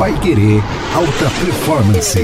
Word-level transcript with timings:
Pai 0.00 0.18
Querer 0.20 0.62
Alta 0.94 1.30
Performance. 1.44 2.18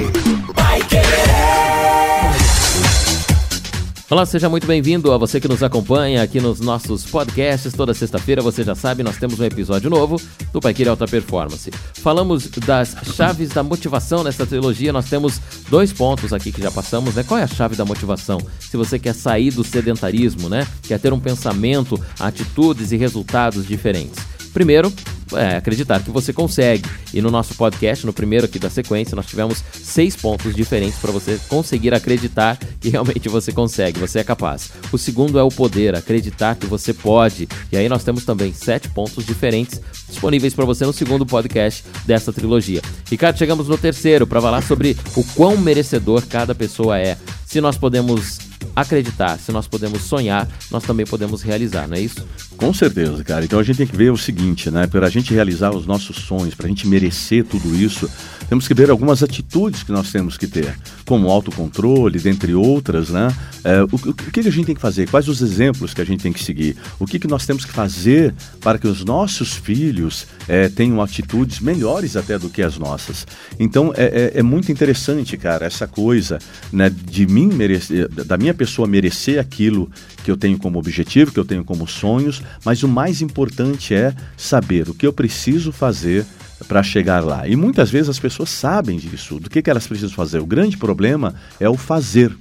Olá, 4.09 4.25
seja 4.25 4.49
muito 4.49 4.67
bem-vindo 4.67 5.13
a 5.13 5.19
você 5.19 5.39
que 5.39 5.47
nos 5.47 5.63
acompanha 5.63 6.23
aqui 6.23 6.41
nos 6.41 6.59
nossos 6.59 7.05
podcasts. 7.05 7.75
Toda 7.75 7.93
sexta-feira, 7.93 8.41
você 8.41 8.65
já 8.65 8.75
sabe, 8.75 9.03
nós 9.03 9.19
temos 9.19 9.39
um 9.39 9.45
episódio 9.45 9.91
novo 9.91 10.19
do 10.55 10.59
Paiqueira 10.59 10.93
Alta 10.93 11.07
Performance. 11.07 11.71
Falamos 11.93 12.49
das 12.49 12.97
chaves 13.15 13.51
da 13.51 13.63
motivação 13.63 14.25
nessa 14.25 14.47
trilogia. 14.47 14.91
Nós 14.91 15.11
temos 15.11 15.39
dois 15.69 15.93
pontos 15.93 16.33
aqui 16.33 16.51
que 16.51 16.63
já 16.63 16.71
passamos, 16.71 17.17
né? 17.17 17.25
Qual 17.25 17.39
é 17.39 17.43
a 17.43 17.47
chave 17.47 17.77
da 17.77 17.85
motivação? 17.85 18.41
Se 18.59 18.79
você 18.79 18.99
quer 18.99 19.15
sair 19.15 19.51
do 19.51 19.63
sedentarismo, 19.63 20.49
né? 20.49 20.67
Quer 20.83 20.99
ter 20.99 21.13
um 21.13 21.21
pensamento, 21.21 22.03
atitudes 22.19 22.91
e 22.91 22.97
resultados 22.97 23.67
diferentes. 23.67 24.36
Primeiro, 24.57 24.91
é, 25.35 25.59
acreditar 25.59 26.03
que 26.03 26.11
você 26.11 26.33
consegue. 26.33 26.89
E 27.13 27.21
no 27.21 27.31
nosso 27.31 27.55
podcast, 27.57 28.07
no 28.07 28.13
primeiro 28.15 28.47
aqui 28.47 28.59
da 28.59 28.71
sequência, 28.71 29.15
nós 29.15 29.27
tivemos 29.27 29.63
seis 29.71 30.17
pontos 30.17 30.55
diferentes 30.55 30.99
para 30.99 31.13
você 31.13 31.39
conseguir 31.47 31.93
acreditar 31.93 32.59
que 32.81 32.89
realmente 32.89 33.29
você 33.29 33.53
consegue, 33.53 34.01
você 34.01 34.21
é 34.21 34.25
capaz. 34.25 34.73
O 34.91 34.97
segundo 34.97 35.39
é 35.39 35.43
o 35.43 35.51
poder, 35.51 35.95
acreditar 35.95 36.57
que 36.57 36.65
você 36.65 36.95
pode. 36.95 37.47
E 37.71 37.77
aí 37.77 37.87
nós 37.87 38.03
temos 38.03 38.25
também 38.25 38.51
sete 38.55 38.89
pontos 38.89 39.27
diferentes 39.27 39.79
disponíveis 40.09 40.55
para 40.55 40.65
você 40.65 40.87
no 40.87 40.93
segundo 40.95 41.27
podcast 41.27 41.85
dessa 42.07 42.33
trilogia. 42.33 42.81
Ricardo, 43.11 43.37
chegamos 43.37 43.69
no 43.69 43.77
terceiro 43.77 44.27
para 44.27 44.41
falar 44.41 44.63
sobre 44.63 44.97
o 45.15 45.23
quão 45.35 45.59
merecedor 45.59 46.23
cada 46.27 46.55
pessoa 46.55 46.99
é. 46.99 47.19
Se 47.45 47.61
nós 47.61 47.77
podemos 47.77 48.39
acreditar, 48.77 49.39
se 49.39 49.51
nós 49.51 49.67
podemos 49.67 50.03
sonhar, 50.03 50.47
nós 50.71 50.85
também 50.85 51.07
podemos 51.07 51.41
realizar, 51.41 51.89
não 51.89 51.97
é 51.97 52.01
isso? 52.01 52.27
Com 52.59 52.73
certeza, 52.75 53.25
cara. 53.25 53.45
Então 53.45 53.59
a 53.59 53.63
gente 53.63 53.79
tem 53.79 53.87
que 53.87 53.97
ver 53.97 54.13
o 54.13 54.19
seguinte, 54.19 54.71
né? 54.71 54.87
Para 54.87 55.07
a 55.07 55.11
gente 55.11 55.33
realizar 55.33 55.75
os 55.75 55.87
nossos 55.87 56.17
sonhos, 56.17 56.55
para 56.55 56.67
a 56.67 56.69
gente 56.69 56.87
merecer 56.87 57.45
tudo 57.45 57.75
isso, 57.75 58.09
temos 58.49 58.69
que 58.69 58.75
ver 58.75 58.91
algumas 58.91 59.23
atitudes 59.23 59.83
que 59.83 59.91
nós 59.91 60.13
temos 60.13 60.37
que 60.37 60.47
ter, 60.47 60.79
como 61.07 61.31
autocontrole, 61.31 62.19
dentre 62.19 62.55
outras, 62.55 63.09
né? 63.09 63.35
É, 63.65 63.83
o, 63.83 63.87
o, 63.87 64.15
que, 64.15 64.41
a 64.41 64.53
gente 64.53 64.67
tem 64.67 64.75
que 64.75 64.81
fazer? 64.81 65.09
Quais 65.09 65.27
os 65.27 65.41
exemplos 65.41 65.95
que 65.95 66.01
a 66.01 66.05
gente 66.05 66.23
tem 66.23 66.33
que 66.33 66.43
seguir? 66.43 66.77
O 66.99 67.07
que, 67.07 67.19
que 67.19 67.27
nós 67.27 67.47
temos 67.47 67.65
que 67.65 67.73
fazer 67.73 68.35
para 68.61 68.79
que 68.79 68.87
os 68.87 69.05
nossos 69.05 69.55
filhos 69.55 70.27
é, 70.47 70.69
tenham 70.69 71.01
atitudes 71.03 71.61
melhores 71.61 72.17
até 72.17 72.39
do 72.39 72.51
que 72.51 72.63
as 72.63 72.79
nossas? 72.79 73.27
Então 73.59 73.93
é, 73.97 74.33
é, 74.35 74.41
é 74.41 74.43
muito 74.43 74.71
interessante, 74.71 75.37
cara, 75.37 75.65
essa 75.65 75.87
coisa, 75.87 76.39
né? 76.71 76.91
De 76.91 77.27
mim 77.27 77.47
merecer, 77.47 78.09
da 78.09 78.37
minha 78.37 78.55
pessoa 78.55 78.66
merecer 78.87 79.39
aquilo 79.39 79.91
que 80.25 80.31
eu 80.31 80.37
tenho 80.37 80.59
como 80.59 80.79
objetivo, 80.79 81.33
que 81.33 81.39
eu 81.39 81.45
tenho 81.45 81.65
como 81.65 81.87
sonhos, 81.87 82.43
mas 82.65 82.83
o 82.83 82.89
mais 82.89 83.23
importante 83.23 83.95
é 83.95 84.15
saber 84.37 84.89
o 84.89 84.95
que 84.95 85.07
eu 85.07 85.13
preciso 85.13 85.73
fazer 85.73 86.25
para 86.69 86.83
chegar 86.83 87.25
lá. 87.25 87.47
E 87.47 87.55
muitas 87.55 87.91
vezes 87.91 88.09
as 88.09 88.19
pessoas 88.19 88.51
sabem 88.51 88.99
disso, 88.99 89.39
do 89.39 89.51
que, 89.51 89.63
que 89.63 89.71
elas 89.71 89.87
precisam 89.87 90.11
fazer. 90.11 90.41
O 90.41 90.47
grande 90.47 90.77
problema 90.77 91.35
é 91.61 91.69
o 91.69 91.77
fazer 91.77 92.37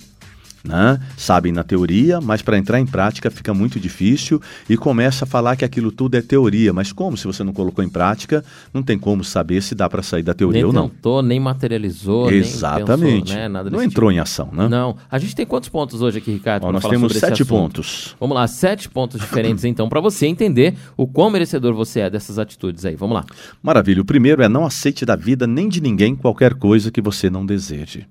né? 0.67 0.99
sabem 1.17 1.51
na 1.51 1.63
teoria, 1.63 2.19
mas 2.19 2.41
para 2.41 2.57
entrar 2.57 2.79
em 2.79 2.85
prática 2.85 3.29
fica 3.29 3.53
muito 3.53 3.79
difícil 3.79 4.41
e 4.69 4.75
começa 4.77 5.25
a 5.25 5.27
falar 5.27 5.55
que 5.55 5.65
aquilo 5.65 5.91
tudo 5.91 6.15
é 6.15 6.21
teoria. 6.21 6.73
Mas 6.73 6.91
como 6.91 7.17
se 7.17 7.25
você 7.25 7.43
não 7.43 7.53
colocou 7.53 7.83
em 7.83 7.89
prática, 7.89 8.43
não 8.73 8.83
tem 8.83 8.97
como 8.97 9.23
saber 9.23 9.61
se 9.61 9.75
dá 9.75 9.89
para 9.89 10.01
sair 10.01 10.23
da 10.23 10.33
teoria 10.33 10.61
nem 10.61 10.65
ou 10.65 10.73
não. 10.73 10.89
Tentou, 10.89 11.21
nem 11.21 11.39
materializou, 11.39 12.31
Exatamente. 12.31 13.05
Nem 13.05 13.21
pensou, 13.21 13.35
né? 13.35 13.47
Nada 13.47 13.69
não 13.69 13.81
entrou 13.81 14.09
tipo. 14.09 14.17
em 14.17 14.19
ação, 14.19 14.49
né? 14.51 14.67
Não. 14.67 14.97
A 15.09 15.19
gente 15.19 15.35
tem 15.35 15.45
quantos 15.45 15.69
pontos 15.69 16.01
hoje 16.01 16.17
aqui, 16.17 16.31
Ricardo? 16.31 16.65
Ó, 16.65 16.71
nós 16.71 16.83
temos 16.83 17.13
sete 17.13 17.45
pontos. 17.45 18.15
Vamos 18.19 18.35
lá, 18.35 18.47
sete 18.47 18.89
pontos 18.89 19.19
diferentes 19.19 19.63
então, 19.65 19.87
para 19.87 19.99
você 19.99 20.25
entender 20.25 20.75
o 20.97 21.07
quão 21.07 21.29
merecedor 21.29 21.73
você 21.73 22.01
é 22.01 22.09
dessas 22.09 22.39
atitudes 22.39 22.85
aí. 22.85 22.95
Vamos 22.95 23.15
lá. 23.15 23.25
Maravilha. 23.61 24.01
O 24.01 24.05
primeiro 24.05 24.41
é 24.41 24.49
não 24.49 24.65
aceite 24.65 25.05
da 25.05 25.15
vida 25.15 25.47
nem 25.47 25.69
de 25.69 25.81
ninguém 25.81 26.15
qualquer 26.15 26.55
coisa 26.55 26.91
que 26.91 27.01
você 27.01 27.29
não 27.29 27.45
deseje. 27.45 28.07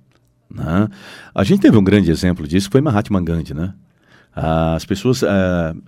Né? 0.55 0.89
A 1.35 1.45
gente 1.45 1.61
teve 1.61 1.77
um 1.77 1.85
grande 1.85 2.11
exemplo 2.11 2.47
disso, 2.47 2.71
foi 2.71 2.81
Mahatma 2.81 3.21
Gandhi, 3.21 3.53
né? 3.53 3.75
As 4.37 4.85
pessoas, 4.85 5.23
uh, 5.23 5.27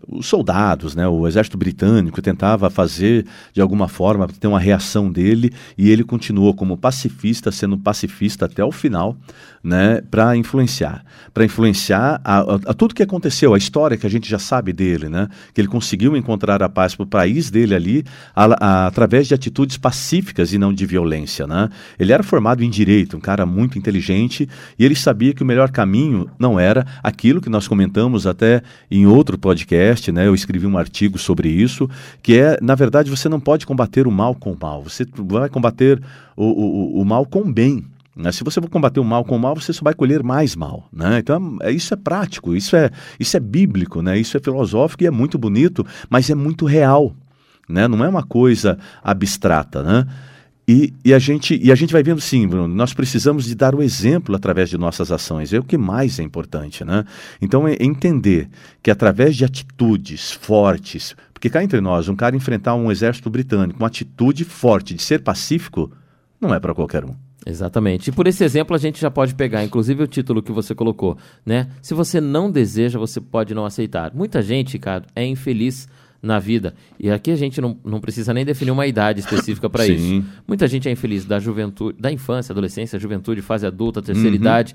os 0.06 0.26
soldados, 0.26 0.94
né, 0.94 1.06
o 1.08 1.26
exército 1.26 1.58
britânico 1.58 2.22
tentava 2.22 2.70
fazer 2.70 3.26
de 3.52 3.60
alguma 3.60 3.88
forma 3.88 4.28
ter 4.28 4.46
uma 4.46 4.60
reação 4.60 5.10
dele 5.10 5.52
e 5.76 5.90
ele 5.90 6.04
continuou 6.04 6.54
como 6.54 6.76
pacifista, 6.76 7.50
sendo 7.50 7.76
pacifista 7.76 8.44
até 8.44 8.64
o 8.64 8.70
final, 8.70 9.16
né, 9.64 10.00
para 10.00 10.36
influenciar, 10.36 11.04
para 11.34 11.44
influenciar 11.44 12.20
a, 12.24 12.38
a, 12.38 12.54
a, 12.66 12.74
tudo 12.74 12.94
que 12.94 13.02
aconteceu, 13.02 13.52
a 13.52 13.58
história 13.58 13.96
que 13.96 14.06
a 14.06 14.10
gente 14.10 14.28
já 14.28 14.38
sabe 14.38 14.72
dele, 14.72 15.08
né, 15.08 15.28
que 15.52 15.60
ele 15.60 15.66
conseguiu 15.66 16.16
encontrar 16.16 16.62
a 16.62 16.68
paz 16.68 16.94
para 16.94 17.02
o 17.02 17.06
país 17.06 17.50
dele 17.50 17.74
ali 17.74 18.04
a, 18.34 18.86
através 18.86 19.26
de 19.26 19.34
atitudes 19.34 19.76
pacíficas 19.76 20.52
e 20.52 20.58
não 20.58 20.72
de 20.72 20.86
violência, 20.86 21.48
né. 21.48 21.68
Ele 21.98 22.12
era 22.12 22.22
formado 22.22 22.62
em 22.62 22.70
direito, 22.70 23.16
um 23.16 23.20
cara 23.20 23.44
muito 23.44 23.76
inteligente 23.76 24.48
e 24.78 24.84
ele 24.84 24.94
sabia 24.94 25.34
que 25.34 25.42
o 25.42 25.46
melhor 25.46 25.72
caminho 25.72 26.30
não 26.38 26.60
era 26.60 26.86
aquilo 27.02 27.40
que 27.40 27.50
nós 27.50 27.66
comentamos 27.66 28.24
até 28.36 28.62
em 28.90 29.06
outro 29.06 29.38
podcast, 29.38 30.12
né? 30.12 30.26
Eu 30.26 30.34
escrevi 30.34 30.66
um 30.66 30.76
artigo 30.76 31.18
sobre 31.18 31.48
isso, 31.48 31.88
que 32.22 32.38
é, 32.38 32.58
na 32.60 32.74
verdade, 32.74 33.10
você 33.10 33.28
não 33.28 33.40
pode 33.40 33.66
combater 33.66 34.06
o 34.06 34.10
mal 34.10 34.34
com 34.34 34.52
o 34.52 34.58
mal, 34.60 34.82
você 34.82 35.06
vai 35.16 35.48
combater 35.48 36.00
o, 36.36 36.44
o, 36.44 37.00
o 37.00 37.04
mal 37.04 37.24
com 37.24 37.40
o 37.40 37.52
bem. 37.52 37.84
Né? 38.16 38.32
Se 38.32 38.42
você 38.42 38.60
for 38.60 38.70
combater 38.70 38.98
o 38.98 39.04
mal 39.04 39.24
com 39.24 39.36
o 39.36 39.38
mal, 39.38 39.54
você 39.54 39.72
só 39.72 39.82
vai 39.84 39.92
colher 39.92 40.22
mais 40.22 40.56
mal. 40.56 40.88
Né? 40.90 41.18
Então, 41.18 41.58
é, 41.60 41.70
isso 41.70 41.92
é 41.92 41.96
prático, 41.96 42.56
isso 42.56 42.74
é, 42.74 42.90
isso 43.20 43.36
é 43.36 43.40
bíblico, 43.40 44.00
né? 44.00 44.18
isso 44.18 44.36
é 44.36 44.40
filosófico 44.40 45.04
e 45.04 45.06
é 45.06 45.10
muito 45.10 45.36
bonito, 45.36 45.84
mas 46.08 46.30
é 46.30 46.34
muito 46.34 46.64
real. 46.64 47.14
Né? 47.68 47.86
Não 47.86 48.02
é 48.02 48.08
uma 48.08 48.22
coisa 48.22 48.78
abstrata. 49.04 49.82
Né? 49.82 50.06
E, 50.68 50.92
e, 51.04 51.14
a 51.14 51.18
gente, 51.18 51.60
e 51.62 51.70
a 51.70 51.76
gente 51.76 51.92
vai 51.92 52.02
vendo 52.02 52.20
sim, 52.20 52.46
Bruno, 52.48 52.74
nós 52.74 52.92
precisamos 52.92 53.44
de 53.44 53.54
dar 53.54 53.72
o 53.72 53.82
exemplo 53.82 54.34
através 54.34 54.68
de 54.68 54.76
nossas 54.76 55.12
ações, 55.12 55.52
é 55.52 55.58
o 55.60 55.62
que 55.62 55.78
mais 55.78 56.18
é 56.18 56.24
importante, 56.24 56.84
né? 56.84 57.04
Então 57.40 57.68
é 57.68 57.76
entender 57.78 58.48
que 58.82 58.90
através 58.90 59.36
de 59.36 59.44
atitudes 59.44 60.32
fortes, 60.32 61.14
porque 61.32 61.48
cá 61.48 61.62
entre 61.62 61.80
nós, 61.80 62.08
um 62.08 62.16
cara 62.16 62.34
enfrentar 62.34 62.74
um 62.74 62.90
exército 62.90 63.30
britânico, 63.30 63.78
uma 63.78 63.86
atitude 63.86 64.44
forte 64.44 64.92
de 64.94 65.02
ser 65.02 65.22
pacífico, 65.22 65.92
não 66.40 66.52
é 66.52 66.58
para 66.58 66.74
qualquer 66.74 67.04
um. 67.04 67.14
Exatamente. 67.46 68.10
E 68.10 68.12
por 68.12 68.26
esse 68.26 68.42
exemplo 68.42 68.74
a 68.74 68.78
gente 68.78 69.00
já 69.00 69.08
pode 69.08 69.36
pegar, 69.36 69.62
inclusive 69.62 70.02
o 70.02 70.06
título 70.08 70.42
que 70.42 70.50
você 70.50 70.74
colocou, 70.74 71.16
né? 71.44 71.68
Se 71.80 71.94
você 71.94 72.20
não 72.20 72.50
deseja, 72.50 72.98
você 72.98 73.20
pode 73.20 73.54
não 73.54 73.64
aceitar. 73.64 74.12
Muita 74.12 74.42
gente, 74.42 74.80
cara, 74.80 75.04
é 75.14 75.24
infeliz 75.24 75.86
na 76.26 76.38
vida. 76.38 76.74
E 76.98 77.10
aqui 77.10 77.30
a 77.30 77.36
gente 77.36 77.60
não, 77.60 77.76
não 77.84 78.00
precisa 78.00 78.34
nem 78.34 78.44
definir 78.44 78.70
uma 78.70 78.86
idade 78.86 79.20
específica 79.20 79.70
para 79.70 79.86
isso. 79.88 80.24
Muita 80.46 80.66
gente 80.66 80.88
é 80.88 80.92
infeliz 80.92 81.24
da 81.24 81.38
juventude, 81.38 81.96
da 82.00 82.12
infância, 82.12 82.52
adolescência, 82.52 82.98
juventude, 82.98 83.40
fase 83.40 83.66
adulta, 83.66 84.02
terceira 84.02 84.30
uhum. 84.30 84.34
idade. 84.34 84.74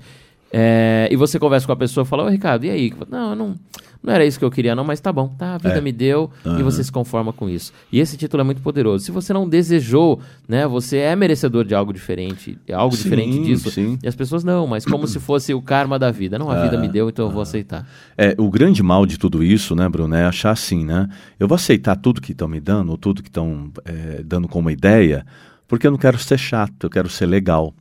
É, 0.52 1.08
e 1.10 1.16
você 1.16 1.38
conversa 1.38 1.66
com 1.66 1.72
a 1.72 1.76
pessoa 1.76 2.04
e 2.04 2.06
fala, 2.06 2.24
ô 2.24 2.28
Ricardo, 2.28 2.64
e 2.64 2.70
aí? 2.70 2.92
Não, 3.08 3.30
eu 3.30 3.36
não, 3.36 3.54
não 4.02 4.12
era 4.12 4.26
isso 4.26 4.38
que 4.38 4.44
eu 4.44 4.50
queria, 4.50 4.74
não, 4.74 4.84
mas 4.84 5.00
tá 5.00 5.12
bom, 5.12 5.28
tá, 5.28 5.54
a 5.54 5.58
vida 5.58 5.78
é. 5.78 5.80
me 5.80 5.92
deu 5.92 6.30
uhum. 6.44 6.58
e 6.58 6.62
você 6.62 6.82
se 6.82 6.90
conforma 6.90 7.32
com 7.32 7.48
isso. 7.48 7.72
E 7.90 8.00
esse 8.00 8.16
título 8.16 8.40
é 8.40 8.44
muito 8.44 8.60
poderoso. 8.60 9.04
Se 9.04 9.12
você 9.12 9.32
não 9.32 9.48
desejou, 9.48 10.20
né, 10.48 10.66
você 10.66 10.98
é 10.98 11.14
merecedor 11.14 11.64
de 11.64 11.74
algo 11.74 11.92
diferente, 11.92 12.58
algo 12.72 12.96
sim, 12.96 13.02
diferente 13.04 13.42
disso. 13.44 13.70
Sim. 13.70 13.98
E 14.02 14.08
as 14.08 14.16
pessoas 14.16 14.42
não, 14.42 14.66
mas 14.66 14.84
como 14.84 15.06
se 15.06 15.20
fosse 15.20 15.54
o 15.54 15.62
karma 15.62 15.98
da 15.98 16.10
vida. 16.10 16.38
Não, 16.38 16.50
a 16.50 16.64
vida 16.64 16.76
me 16.78 16.88
deu, 16.88 17.08
então 17.08 17.26
eu 17.26 17.30
vou 17.30 17.42
aceitar. 17.42 17.86
É, 18.18 18.34
o 18.38 18.50
grande 18.50 18.82
mal 18.82 19.06
de 19.06 19.18
tudo 19.18 19.42
isso, 19.44 19.76
né, 19.76 19.88
Bruno, 19.88 20.14
é 20.14 20.24
achar 20.24 20.50
assim, 20.50 20.84
né? 20.84 21.08
Eu 21.38 21.46
vou 21.46 21.54
aceitar 21.54 21.94
tudo 21.96 22.20
que 22.20 22.32
estão 22.32 22.48
me 22.48 22.60
dando, 22.60 22.90
ou 22.90 22.98
tudo 22.98 23.22
que 23.22 23.28
estão 23.28 23.70
é, 23.84 24.22
dando 24.24 24.48
como 24.48 24.68
ideia, 24.70 25.24
porque 25.68 25.86
eu 25.86 25.90
não 25.92 25.98
quero 25.98 26.18
ser 26.18 26.38
chato, 26.38 26.84
eu 26.84 26.90
quero 26.90 27.08
ser 27.08 27.26
legal 27.26 27.72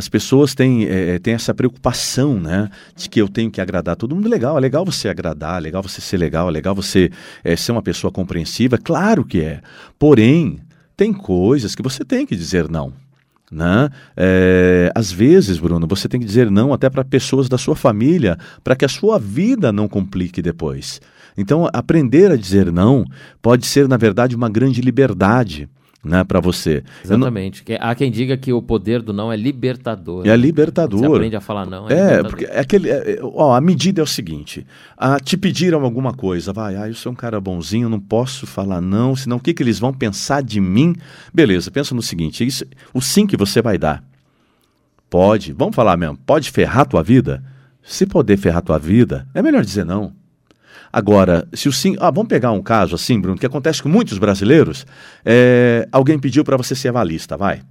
as 0.00 0.08
pessoas 0.08 0.54
têm, 0.54 0.86
é, 0.86 1.18
têm 1.18 1.34
essa 1.34 1.52
preocupação, 1.52 2.40
né? 2.40 2.70
De 2.96 3.06
que 3.06 3.20
eu 3.20 3.28
tenho 3.28 3.50
que 3.50 3.60
agradar 3.60 3.96
todo 3.96 4.16
mundo. 4.16 4.30
Legal, 4.30 4.56
é 4.56 4.60
legal 4.60 4.82
você 4.82 5.10
agradar, 5.10 5.58
é 5.58 5.60
legal 5.60 5.82
você 5.82 6.00
ser 6.00 6.16
legal, 6.16 6.48
é 6.48 6.50
legal 6.50 6.74
você 6.74 7.10
é, 7.44 7.54
ser 7.54 7.72
uma 7.72 7.82
pessoa 7.82 8.10
compreensiva. 8.10 8.78
Claro 8.78 9.26
que 9.26 9.42
é. 9.42 9.60
Porém, 9.98 10.58
tem 10.96 11.12
coisas 11.12 11.74
que 11.74 11.82
você 11.82 12.02
tem 12.02 12.24
que 12.24 12.34
dizer 12.34 12.66
não. 12.66 12.94
Né? 13.52 13.90
É, 14.16 14.90
às 14.94 15.12
vezes, 15.12 15.58
Bruno, 15.58 15.86
você 15.86 16.08
tem 16.08 16.18
que 16.18 16.26
dizer 16.26 16.50
não 16.50 16.72
até 16.72 16.88
para 16.88 17.04
pessoas 17.04 17.46
da 17.46 17.58
sua 17.58 17.76
família, 17.76 18.38
para 18.64 18.74
que 18.74 18.86
a 18.86 18.88
sua 18.88 19.18
vida 19.18 19.70
não 19.70 19.86
complique 19.86 20.40
depois. 20.40 20.98
Então, 21.36 21.68
aprender 21.74 22.30
a 22.30 22.36
dizer 22.36 22.72
não 22.72 23.04
pode 23.42 23.66
ser, 23.66 23.86
na 23.86 23.98
verdade, 23.98 24.34
uma 24.34 24.48
grande 24.48 24.80
liberdade 24.80 25.68
né, 26.02 26.24
para 26.24 26.40
você. 26.40 26.82
Exatamente. 27.04 27.62
Não... 27.68 27.76
Há 27.80 27.94
quem 27.94 28.10
diga 28.10 28.36
que 28.36 28.52
o 28.52 28.62
poder 28.62 29.02
do 29.02 29.12
não 29.12 29.32
é 29.32 29.36
libertador. 29.36 30.26
É 30.26 30.36
libertador. 30.36 30.98
Você 30.98 31.06
aprende 31.06 31.36
a 31.36 31.40
falar 31.40 31.66
não. 31.66 31.88
É, 31.88 32.14
é 32.14 32.22
porque 32.22 32.44
é 32.46 32.60
aquele, 32.60 32.88
é, 32.88 33.18
ó, 33.22 33.54
a 33.54 33.60
medida 33.60 34.00
é 34.00 34.04
o 34.04 34.06
seguinte: 34.06 34.66
a, 34.96 35.20
te 35.20 35.36
pediram 35.36 35.82
alguma 35.84 36.14
coisa, 36.14 36.52
vai, 36.52 36.76
ah, 36.76 36.88
eu 36.88 36.94
sou 36.94 37.12
um 37.12 37.14
cara 37.14 37.40
bonzinho, 37.40 37.88
não 37.88 38.00
posso 38.00 38.46
falar 38.46 38.80
não, 38.80 39.14
senão 39.14 39.36
o 39.36 39.40
que, 39.40 39.52
que 39.52 39.62
eles 39.62 39.78
vão 39.78 39.92
pensar 39.92 40.42
de 40.42 40.60
mim? 40.60 40.94
Beleza, 41.32 41.70
pensa 41.70 41.94
no 41.94 42.02
seguinte: 42.02 42.46
isso, 42.46 42.64
o 42.94 43.00
sim 43.00 43.26
que 43.26 43.36
você 43.36 43.60
vai 43.60 43.76
dar 43.76 44.02
pode, 45.10 45.52
vamos 45.52 45.74
falar 45.74 45.96
mesmo, 45.96 46.16
pode 46.24 46.50
ferrar 46.50 46.86
tua 46.86 47.02
vida? 47.02 47.42
Se 47.82 48.06
poder 48.06 48.36
ferrar 48.36 48.62
tua 48.62 48.78
vida, 48.78 49.26
é 49.34 49.42
melhor 49.42 49.64
dizer 49.64 49.84
não. 49.84 50.12
Agora, 50.92 51.46
se 51.52 51.68
o 51.68 51.72
sim. 51.72 51.96
Ah, 52.00 52.10
vamos 52.10 52.28
pegar 52.28 52.50
um 52.52 52.62
caso 52.62 52.94
assim, 52.94 53.20
Bruno, 53.20 53.38
que 53.38 53.46
acontece 53.46 53.82
com 53.82 53.88
muitos 53.88 54.18
brasileiros. 54.18 54.84
É, 55.24 55.88
alguém 55.92 56.18
pediu 56.18 56.44
para 56.44 56.56
você 56.56 56.74
ser 56.74 56.88
avalista, 56.88 57.36
vai. 57.36 57.62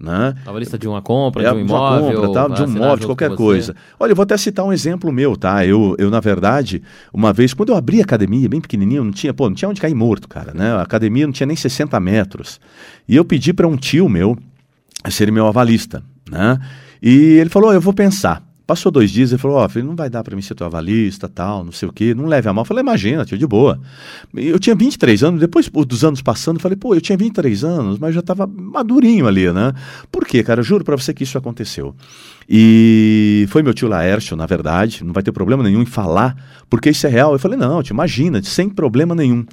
Né? 0.00 0.34
Tava 0.44 0.58
lista 0.58 0.76
de 0.76 0.88
uma 0.88 1.00
compra, 1.00 1.44
É, 1.44 1.50
de 1.50 1.54
um 1.54 1.60
imóvel. 1.60 1.76
uma 2.08 2.16
compra, 2.26 2.48
vai 2.48 2.56
de 2.56 2.62
um 2.62 2.74
móvel, 2.74 3.06
qualquer 3.06 3.30
coisa. 3.36 3.76
Olha, 4.00 4.10
eu 4.10 4.16
vou 4.16 4.24
até 4.24 4.36
citar 4.36 4.64
um 4.64 4.72
exemplo 4.72 5.12
meu, 5.12 5.36
tá? 5.36 5.64
Eu, 5.64 5.94
eu, 5.96 6.10
na 6.10 6.18
verdade, 6.18 6.82
uma 7.12 7.32
vez, 7.32 7.54
quando 7.54 7.68
eu 7.68 7.76
abri 7.76 8.00
a 8.00 8.02
academia, 8.02 8.48
bem 8.48 8.60
pequenininho, 8.60 9.04
não 9.04 9.12
tinha, 9.12 9.32
pô, 9.32 9.48
não 9.48 9.54
tinha 9.54 9.68
onde 9.68 9.80
cair 9.80 9.94
morto, 9.94 10.26
cara, 10.26 10.52
né? 10.54 10.72
A 10.72 10.82
academia 10.82 11.24
não 11.24 11.32
tinha 11.32 11.46
nem 11.46 11.54
60 11.54 12.00
metros. 12.00 12.58
E 13.08 13.14
eu 13.14 13.24
pedi 13.24 13.52
para 13.52 13.68
um 13.68 13.76
tio 13.76 14.08
meu 14.08 14.36
ser 15.08 15.30
meu 15.30 15.46
avalista, 15.46 16.02
né? 16.28 16.58
E 17.00 17.34
ele 17.38 17.50
falou, 17.50 17.70
"Ó, 17.70 17.72
eu 17.72 17.80
vou 17.80 17.92
pensar. 17.92 18.42
Passou 18.72 18.90
dois 18.90 19.10
dias, 19.10 19.30
ele 19.30 19.38
falou, 19.38 19.58
ó, 19.58 19.68
filho, 19.68 19.84
não 19.84 19.94
vai 19.94 20.08
dar 20.08 20.24
para 20.24 20.34
mim 20.34 20.40
ser 20.40 20.54
teu 20.54 20.66
avalista, 20.66 21.28
tal, 21.28 21.62
não 21.62 21.72
sei 21.72 21.86
o 21.86 21.92
quê, 21.92 22.14
não 22.14 22.24
leve 22.24 22.48
a 22.48 22.54
mal. 22.54 22.62
Eu 22.62 22.66
falei, 22.66 22.80
imagina, 22.80 23.22
tio, 23.22 23.36
de 23.36 23.46
boa. 23.46 23.78
Eu 24.34 24.58
tinha 24.58 24.74
23 24.74 25.22
anos, 25.22 25.40
depois 25.40 25.68
dos 25.68 26.02
anos 26.02 26.22
passando, 26.22 26.58
falei, 26.58 26.74
pô, 26.74 26.94
eu 26.94 27.00
tinha 27.02 27.18
23 27.18 27.64
anos, 27.64 27.98
mas 27.98 28.14
já 28.14 28.20
estava 28.20 28.46
madurinho 28.46 29.28
ali, 29.28 29.52
né? 29.52 29.74
Por 30.10 30.26
quê, 30.26 30.42
cara? 30.42 30.60
Eu 30.60 30.64
juro 30.64 30.84
para 30.84 30.96
você 30.96 31.12
que 31.12 31.22
isso 31.22 31.36
aconteceu. 31.36 31.94
E 32.48 33.44
foi 33.50 33.62
meu 33.62 33.74
tio 33.74 33.88
Laércio, 33.88 34.34
na 34.38 34.46
verdade, 34.46 35.04
não 35.04 35.12
vai 35.12 35.22
ter 35.22 35.32
problema 35.32 35.62
nenhum 35.62 35.82
em 35.82 35.86
falar, 35.86 36.34
porque 36.70 36.88
isso 36.88 37.06
é 37.06 37.10
real. 37.10 37.34
Eu 37.34 37.38
falei, 37.38 37.58
não, 37.58 37.82
tio, 37.82 37.92
imagina, 37.92 38.42
sem 38.42 38.70
problema 38.70 39.14
nenhum. 39.14 39.44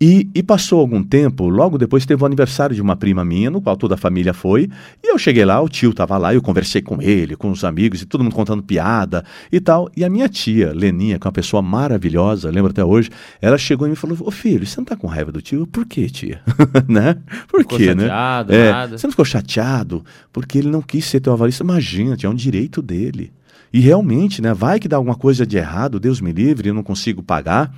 E, 0.00 0.28
e 0.32 0.44
passou 0.44 0.78
algum 0.78 1.02
tempo, 1.02 1.48
logo 1.48 1.76
depois 1.76 2.06
teve 2.06 2.22
o 2.22 2.26
aniversário 2.26 2.74
de 2.74 2.80
uma 2.80 2.94
prima 2.94 3.24
minha, 3.24 3.50
no 3.50 3.60
qual 3.60 3.76
toda 3.76 3.96
a 3.96 3.98
família 3.98 4.32
foi, 4.32 4.70
e 5.02 5.10
eu 5.12 5.18
cheguei 5.18 5.44
lá, 5.44 5.60
o 5.60 5.68
tio 5.68 5.90
estava 5.90 6.16
lá, 6.16 6.32
eu 6.32 6.40
conversei 6.40 6.80
com 6.80 7.02
ele, 7.02 7.34
com 7.34 7.50
os 7.50 7.64
amigos, 7.64 8.00
e 8.00 8.06
todo 8.06 8.22
mundo 8.22 8.34
contando 8.34 8.62
piada 8.62 9.24
e 9.50 9.58
tal. 9.58 9.90
E 9.96 10.04
a 10.04 10.08
minha 10.08 10.28
tia, 10.28 10.72
Leninha, 10.72 11.18
que 11.18 11.26
é 11.26 11.28
uma 11.28 11.32
pessoa 11.32 11.60
maravilhosa, 11.60 12.48
lembro 12.48 12.70
até 12.70 12.84
hoje, 12.84 13.10
ela 13.42 13.58
chegou 13.58 13.88
e 13.88 13.90
me 13.90 13.96
falou: 13.96 14.16
Ô 14.20 14.30
filho, 14.30 14.64
você 14.64 14.78
não 14.78 14.84
tá 14.84 14.94
com 14.94 15.08
raiva 15.08 15.32
do 15.32 15.42
tio? 15.42 15.66
Por 15.66 15.84
quê, 15.84 16.08
tia? 16.08 16.40
né? 16.86 17.16
Por 17.48 17.62
Ficou 17.62 17.78
quê, 17.78 17.92
né? 17.92 18.02
chateado, 18.02 18.54
É, 18.54 18.70
nada? 18.70 18.98
Você 18.98 19.06
não 19.06 19.12
ficou 19.12 19.24
chateado? 19.24 20.04
Porque 20.32 20.58
ele 20.58 20.68
não 20.68 20.80
quis 20.80 21.06
ser 21.06 21.18
teu 21.18 21.32
avalista. 21.32 21.64
Imagina, 21.64 22.16
tia, 22.16 22.28
é 22.28 22.30
um 22.30 22.36
direito 22.36 22.80
dele. 22.80 23.32
E 23.72 23.80
realmente, 23.80 24.40
né? 24.40 24.54
Vai 24.54 24.78
que 24.78 24.86
dá 24.86 24.96
alguma 24.96 25.16
coisa 25.16 25.44
de 25.44 25.56
errado, 25.56 25.98
Deus 25.98 26.20
me 26.20 26.32
livre, 26.32 26.68
eu 26.68 26.74
não 26.74 26.84
consigo 26.84 27.20
pagar 27.20 27.74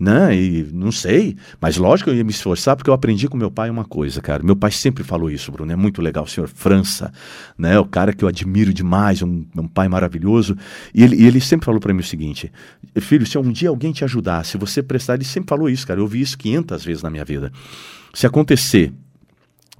né? 0.00 0.34
E 0.34 0.66
não 0.72 0.90
sei, 0.90 1.36
mas 1.60 1.76
lógico 1.76 2.08
eu 2.08 2.14
ia 2.14 2.24
me 2.24 2.30
esforçar 2.30 2.74
porque 2.74 2.88
eu 2.88 2.94
aprendi 2.94 3.28
com 3.28 3.36
meu 3.36 3.50
pai 3.50 3.68
uma 3.68 3.84
coisa, 3.84 4.22
cara. 4.22 4.42
Meu 4.42 4.56
pai 4.56 4.70
sempre 4.70 5.04
falou 5.04 5.30
isso, 5.30 5.52
Bruno, 5.52 5.70
é 5.70 5.76
muito 5.76 6.00
legal, 6.00 6.24
o 6.24 6.26
senhor 6.26 6.48
França, 6.48 7.12
né? 7.58 7.78
O 7.78 7.84
cara 7.84 8.14
que 8.14 8.24
eu 8.24 8.28
admiro 8.28 8.72
demais, 8.72 9.20
um, 9.20 9.44
um 9.54 9.68
pai 9.68 9.88
maravilhoso. 9.88 10.56
E 10.94 11.04
ele, 11.04 11.16
e 11.16 11.26
ele 11.26 11.38
sempre 11.38 11.66
falou 11.66 11.78
para 11.78 11.92
mim 11.92 12.00
o 12.00 12.04
seguinte: 12.04 12.50
filho, 12.98 13.26
se 13.26 13.36
um 13.36 13.52
dia 13.52 13.68
alguém 13.68 13.92
te 13.92 14.02
ajudar, 14.02 14.46
se 14.46 14.56
você 14.56 14.82
prestar, 14.82 15.16
ele 15.16 15.24
sempre 15.24 15.50
falou 15.50 15.68
isso, 15.68 15.86
cara. 15.86 16.00
Eu 16.00 16.04
ouvi 16.04 16.22
isso 16.22 16.38
500 16.38 16.82
vezes 16.82 17.02
na 17.02 17.10
minha 17.10 17.24
vida. 17.24 17.52
Se 18.14 18.26
acontecer 18.26 18.94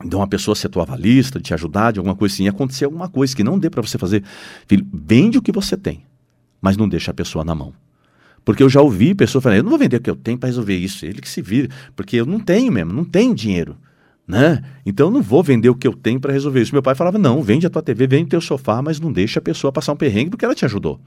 de 0.05 0.15
uma 0.15 0.27
pessoa 0.27 0.55
ser 0.55 0.69
tua 0.69 0.83
avalista, 0.83 1.39
de 1.39 1.47
te 1.47 1.55
ajudar, 1.55 1.93
de 1.93 1.99
alguma 1.99 2.15
coisa 2.15 2.35
assim, 2.35 2.47
acontecer 2.47 2.85
alguma 2.85 3.09
coisa 3.09 3.35
que 3.35 3.43
não 3.43 3.59
dê 3.59 3.71
para 3.71 3.81
você 3.81 3.97
fazer, 3.97 4.23
filho, 4.67 4.87
vende 4.93 5.39
o 5.39 5.43
que 5.43 5.51
você 5.51 5.79
tem, 5.79 6.03
mas 6.61 6.77
não 6.77 6.89
deixa 6.89 7.11
a 7.11 7.15
pessoa 7.15 7.43
na 7.43 7.55
mão. 7.55 7.73
Porque 8.45 8.63
eu 8.63 8.69
já 8.69 8.81
ouvi 8.81 9.15
pessoas 9.15 9.43
falando, 9.43 9.59
eu 9.59 9.63
não 9.63 9.71
vou 9.71 9.79
vender 9.79 9.97
o 9.97 10.01
que 10.01 10.11
eu 10.11 10.17
tenho 10.17 10.39
para 10.39 10.49
resolver 10.49 10.77
isso, 10.77 11.05
ele 11.05 11.21
que 11.21 11.29
se 11.29 11.43
vire, 11.43 11.69
porque 11.95 12.17
eu 12.17 12.27
não 12.27 12.41
tenho 12.41 12.73
mesmo, 12.73 12.93
não 12.93 13.05
tenho 13.05 13.35
dinheiro. 13.35 13.77
Né? 14.27 14.63
Então 14.87 15.09
eu 15.09 15.11
não 15.11 15.23
vou 15.23 15.43
vender 15.43 15.69
o 15.69 15.75
que 15.75 15.89
eu 15.89 15.93
tenho 15.93 16.21
para 16.21 16.33
resolver 16.33 16.63
isso. 16.63 16.73
Meu 16.73 16.83
pai 16.83 16.95
falava: 16.95 17.19
não, 17.19 17.43
vende 17.43 17.67
a 17.67 17.71
tua 17.71 17.83
TV, 17.83 18.07
vende 18.07 18.31
teu 18.31 18.41
sofá, 18.41 18.81
mas 18.81 19.01
não 19.01 19.13
deixa 19.13 19.41
a 19.41 19.43
pessoa 19.43 19.73
passar 19.73 19.93
um 19.93 19.97
perrengue 19.97 20.31
porque 20.31 20.45
ela 20.45 20.55
te 20.55 20.65
ajudou. 20.65 21.01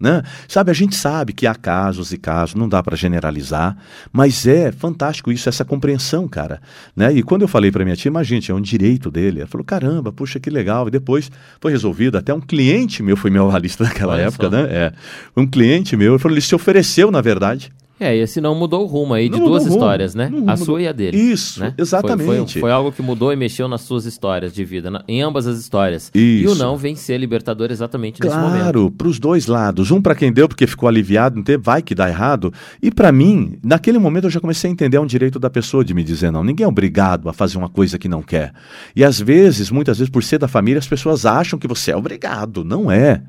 Né? 0.00 0.22
Sabe, 0.48 0.70
a 0.70 0.74
gente 0.74 0.96
sabe 0.96 1.34
que 1.34 1.46
há 1.46 1.54
casos 1.54 2.10
e 2.10 2.16
casos, 2.16 2.54
não 2.54 2.66
dá 2.66 2.82
para 2.82 2.96
generalizar, 2.96 3.76
mas 4.10 4.46
é 4.46 4.72
fantástico 4.72 5.30
isso, 5.30 5.46
essa 5.46 5.62
compreensão, 5.62 6.26
cara. 6.26 6.62
Né? 6.96 7.12
E 7.12 7.22
quando 7.22 7.42
eu 7.42 7.48
falei 7.48 7.70
para 7.70 7.84
minha 7.84 7.94
tia, 7.94 8.10
mas 8.10 8.26
gente, 8.26 8.50
é 8.50 8.54
um 8.54 8.62
direito 8.62 9.10
dele. 9.10 9.40
Ela 9.40 9.48
falou: 9.48 9.64
caramba, 9.64 10.10
puxa, 10.10 10.40
que 10.40 10.48
legal. 10.48 10.88
E 10.88 10.90
depois 10.90 11.30
foi 11.60 11.72
resolvido. 11.72 12.16
Até 12.16 12.32
um 12.32 12.40
cliente 12.40 13.02
meu 13.02 13.16
foi 13.16 13.30
meu 13.30 13.44
avalista 13.50 13.84
naquela 13.84 14.14
Olha 14.14 14.22
época, 14.22 14.44
só. 14.44 14.50
né? 14.50 14.62
É. 14.70 14.92
Um 15.36 15.46
cliente 15.46 15.94
meu, 15.96 16.14
ele 16.14 16.18
falou: 16.18 16.34
ele 16.34 16.40
se 16.40 16.54
ofereceu, 16.54 17.10
na 17.10 17.20
verdade. 17.20 17.70
É, 18.02 18.16
e 18.16 18.20
esse 18.20 18.40
não 18.40 18.54
mudou 18.54 18.82
o 18.82 18.86
rumo 18.86 19.12
aí 19.12 19.28
de 19.28 19.38
Não 19.38 19.44
duas 19.46 19.64
o 19.64 19.66
rumo. 19.66 19.76
histórias, 19.78 20.14
né? 20.14 20.28
A 20.28 20.30
mudou. 20.30 20.56
sua 20.56 20.80
e 20.82 20.88
a 20.88 20.92
dele. 20.92 21.18
Isso, 21.18 21.60
né? 21.60 21.74
exatamente. 21.76 22.24
Foi, 22.24 22.36
foi, 22.46 22.60
foi 22.62 22.70
algo 22.72 22.90
que 22.90 23.02
mudou 23.02 23.30
e 23.30 23.36
mexeu 23.36 23.68
nas 23.68 23.82
suas 23.82 24.06
histórias 24.06 24.54
de 24.54 24.64
vida, 24.64 24.90
na- 24.90 25.04
em 25.06 25.20
ambas 25.20 25.46
as 25.46 25.58
histórias. 25.58 26.10
E 26.14 26.42
Isso. 26.42 26.54
o 26.54 26.56
não 26.56 26.78
vem 26.78 26.96
ser 26.96 27.18
libertador 27.18 27.70
exatamente 27.70 28.18
nesse 28.22 28.34
momento. 28.34 28.58
Claro, 28.62 28.90
para 28.90 29.06
os 29.06 29.18
dois 29.18 29.46
lados. 29.46 29.90
Um 29.90 30.00
para 30.00 30.14
quem 30.14 30.32
deu 30.32 30.48
porque 30.48 30.66
ficou 30.66 30.88
aliviado, 30.88 31.36
não 31.36 31.42
teve, 31.42 31.62
vai 31.62 31.82
que 31.82 31.94
dá 31.94 32.08
errado. 32.08 32.50
E 32.82 32.90
para 32.90 33.12
mim, 33.12 33.58
naquele 33.62 33.98
momento 33.98 34.24
eu 34.24 34.30
já 34.30 34.40
comecei 34.40 34.70
a 34.70 34.72
entender 34.72 34.96
é 34.96 35.00
um 35.00 35.06
direito 35.06 35.38
da 35.38 35.50
pessoa 35.50 35.84
de 35.84 35.92
me 35.92 36.02
dizer 36.02 36.32
não. 36.32 36.42
Ninguém 36.42 36.64
é 36.64 36.68
obrigado 36.68 37.28
a 37.28 37.34
fazer 37.34 37.58
uma 37.58 37.68
coisa 37.68 37.98
que 37.98 38.08
não 38.08 38.22
quer. 38.22 38.52
E 38.96 39.04
às 39.04 39.20
vezes, 39.20 39.70
muitas 39.70 39.98
vezes, 39.98 40.10
por 40.10 40.22
ser 40.24 40.38
da 40.38 40.48
família, 40.48 40.78
as 40.78 40.88
pessoas 40.88 41.26
acham 41.26 41.58
que 41.58 41.68
você 41.68 41.90
é 41.90 41.96
obrigado. 41.96 42.64
Não 42.64 42.90
é. 42.90 43.22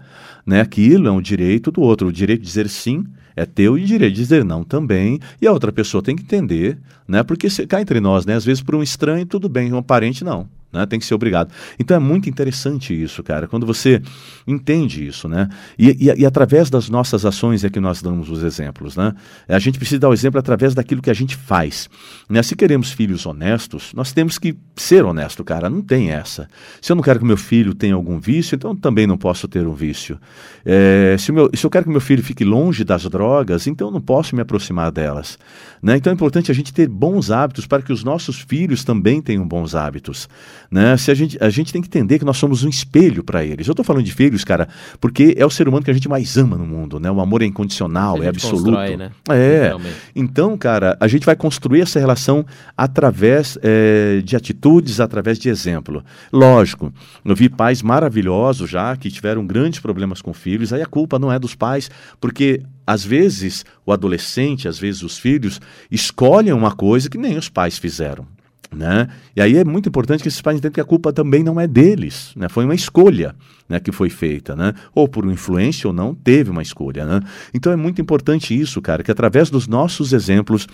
Né? 0.46 0.62
Aquilo 0.62 1.10
é 1.10 1.12
um 1.12 1.22
direito 1.22 1.72
do 1.72 1.82
outro. 1.82 2.08
O 2.08 2.14
direito 2.14 2.40
de 2.40 2.48
dizer 2.48 2.70
sim 2.70 3.04
é 3.36 3.46
teu 3.46 3.78
e 3.78 3.84
direito 3.84 4.14
de 4.14 4.22
dizer 4.22 4.44
não 4.44 4.64
também. 4.64 5.20
E 5.42 5.48
a 5.48 5.52
outra 5.52 5.72
pessoa 5.72 6.04
tem 6.04 6.16
que 6.16 6.24
entender, 6.24 6.78
né? 7.08 7.24
Porque 7.24 7.48
cá 7.68 7.82
entre 7.82 8.00
nós, 8.00 8.26
né? 8.26 8.36
Às 8.36 8.46
vezes, 8.46 8.62
por 8.62 8.76
um 8.76 8.84
estranho, 8.84 9.26
tudo 9.26 9.50
bem, 9.50 9.74
um 9.74 9.82
parente, 9.82 10.24
não. 10.24 10.48
Né? 10.72 10.86
Tem 10.86 11.00
que 11.00 11.06
ser 11.06 11.14
obrigado. 11.14 11.52
Então 11.78 11.96
é 11.98 12.00
muito 12.00 12.30
interessante 12.30 12.94
isso, 12.94 13.22
cara, 13.24 13.48
quando 13.48 13.66
você 13.66 14.02
entende 14.48 15.06
isso, 15.06 15.28
né? 15.28 15.50
E, 15.78 15.90
e- 16.10 16.22
e 16.22 16.26
através 16.26 16.70
das 16.70 16.90
nossas 16.90 17.26
ações 17.26 17.64
é 17.64 17.70
que 17.70 17.80
nós 17.80 18.02
damos 18.02 18.30
os 18.30 18.42
exemplos, 18.44 18.96
né? 18.96 19.14
A 19.48 19.60
gente 19.60 19.78
precisa 19.78 20.00
dar 20.00 20.10
o 20.10 20.14
exemplo 20.14 20.40
através 20.40 20.74
daquilo 20.74 21.02
que 21.02 21.10
a 21.10 21.14
gente 21.14 21.36
faz. 21.36 21.90
Né? 22.30 22.42
Se 22.42 22.56
queremos 22.56 22.92
filhos 22.92 23.26
honestos, 23.26 23.92
nós 23.94 24.12
temos 24.14 24.38
que 24.38 24.56
ser 24.76 25.04
honesto, 25.04 25.44
cara. 25.44 25.70
Não 25.70 25.82
tem 25.82 26.12
essa. 26.12 26.48
Se 26.82 26.92
eu 26.92 26.96
não 26.96 27.04
quero 27.04 27.20
que 27.20 27.26
meu 27.26 27.38
filho 27.38 27.74
tenha 27.74 27.96
algum 27.96 28.20
vício, 28.20 28.56
então 28.56 28.76
também 28.76 29.06
não 29.06 29.18
posso 29.18 29.48
ter 29.48 29.68
um 29.68 29.74
vício. 29.74 30.18
É, 30.66 31.16
se, 31.20 31.32
meu- 31.32 31.50
se 31.54 31.66
eu 31.66 31.70
quero 31.70 31.86
que 31.86 31.92
meu 31.92 32.02
filho 32.02 32.24
fique 32.24 32.44
longe 32.44 32.84
das 32.84 33.04
drogas, 33.04 33.68
então 33.68 33.92
não 33.92 34.02
posso 34.02 34.36
me 34.36 34.42
aproximar 34.42 34.92
delas. 34.92 35.38
Né? 35.82 35.98
Então 35.98 36.12
é 36.12 36.14
importante 36.14 36.52
a 36.52 36.54
gente 36.56 36.74
ter 36.74 36.88
bons 36.88 37.30
hábitos 37.32 37.66
para 37.68 37.82
que 37.82 37.92
os 37.92 38.04
nossos 38.04 38.40
filhos 38.40 38.84
também 38.84 39.22
tenham 39.22 39.48
bons 39.48 39.76
hábitos. 39.76 40.30
Né? 40.72 40.96
Se 40.96 41.12
a, 41.12 41.14
gente, 41.14 41.38
a 41.42 41.50
gente 41.50 41.74
tem 41.74 41.82
que 41.82 41.90
entender 41.90 42.18
que 42.18 42.24
nós 42.24 42.38
somos 42.38 42.64
um 42.64 42.70
espelho 42.70 43.26
para 43.26 43.44
eles. 43.44 43.68
Eu 43.68 43.74
estou 43.74 43.84
falando 43.84 44.06
de 44.06 44.14
filhos, 44.14 44.46
cara, 44.46 44.70
porque 45.02 45.36
é 45.38 45.46
o 45.46 45.50
ser 45.50 45.68
humano 45.68 45.84
que 45.84 45.92
a 45.92 45.94
gente 45.94 46.08
mais 46.08 46.38
ama 46.38 46.56
no 46.56 46.66
mundo. 46.66 46.98
Né? 46.98 47.12
O 47.12 47.20
amor 47.20 47.42
é 47.42 47.46
incondicional, 47.46 48.24
é 48.24 48.30
absoluto. 48.30 48.64
constrói, 48.64 48.96
né? 48.96 49.12
É. 49.30 49.64
Literalmente. 49.64 49.96
Então, 50.16 50.58
cara, 50.58 50.98
a 50.98 51.10
gente 51.10 51.26
vai 51.26 51.36
construir 51.36 51.82
essa 51.82 52.00
relação 52.00 52.46
através 52.78 53.58
eh, 53.62 54.22
de 54.24 54.38
atitudes, 54.38 55.02
através 55.02 55.38
de 55.38 55.50
exemplo. 55.50 56.02
Lógico, 56.32 56.94
eu 57.26 57.36
vi 57.36 57.50
pais 57.50 57.82
maravilhosos 57.82 58.70
já 58.70 58.96
que 58.96 59.12
tiveram 59.12 59.46
grandes 59.46 59.82
problemas 59.82 60.22
com 60.22 60.34
filhos, 60.34 60.72
aí 60.72 60.82
a 60.82 60.86
culpa 60.86 61.20
não 61.20 61.30
é 61.30 61.38
dos 61.38 61.54
pais, 61.54 61.92
porque 62.20 62.62
às 62.88 63.04
vezes 63.04 63.66
o 63.86 63.92
adolescente, 63.92 64.70
às 64.70 64.80
vezes 64.80 65.04
os 65.04 65.18
filhos, 65.18 65.60
escolhem 65.90 66.54
uma 66.54 66.72
coisa 66.72 67.10
que 67.10 67.18
nem 67.18 67.38
os 67.38 67.50
pais 67.50 67.78
fizeram. 67.78 68.26
Né? 68.74 69.10
E 69.36 69.42
aí 69.42 69.58
é 69.58 69.66
muito 69.66 69.90
importante 69.90 70.22
que 70.22 70.30
esses 70.30 70.42
pais 70.42 70.58
entendam 70.58 70.76
que 70.76 70.80
a 70.80 70.86
culpa 70.86 71.12
também 71.12 71.44
não 71.44 71.60
é 71.60 71.68
deles, 71.68 72.32
né? 72.38 72.48
Foi 72.48 72.64
uma 72.64 72.74
escolha, 72.74 73.36
né, 73.68 73.82
que 73.82 73.92
foi 73.92 74.10
feita, 74.10 74.56
né? 74.56 74.74
Ou 74.96 75.10
por 75.10 75.26
influência 75.26 75.90
ou 75.90 75.94
não, 75.94 76.16
teve 76.16 76.50
uma 76.50 76.62
escolha, 76.62 77.06
né? 77.06 77.20
Então 77.54 77.74
é 77.74 77.76
muito 77.76 78.00
importante 78.00 78.58
isso, 78.58 78.82
cara, 78.82 79.04
que 79.04 79.12
através 79.12 79.50
dos 79.50 79.68
nossos 79.68 80.14
exemplos 80.14 80.68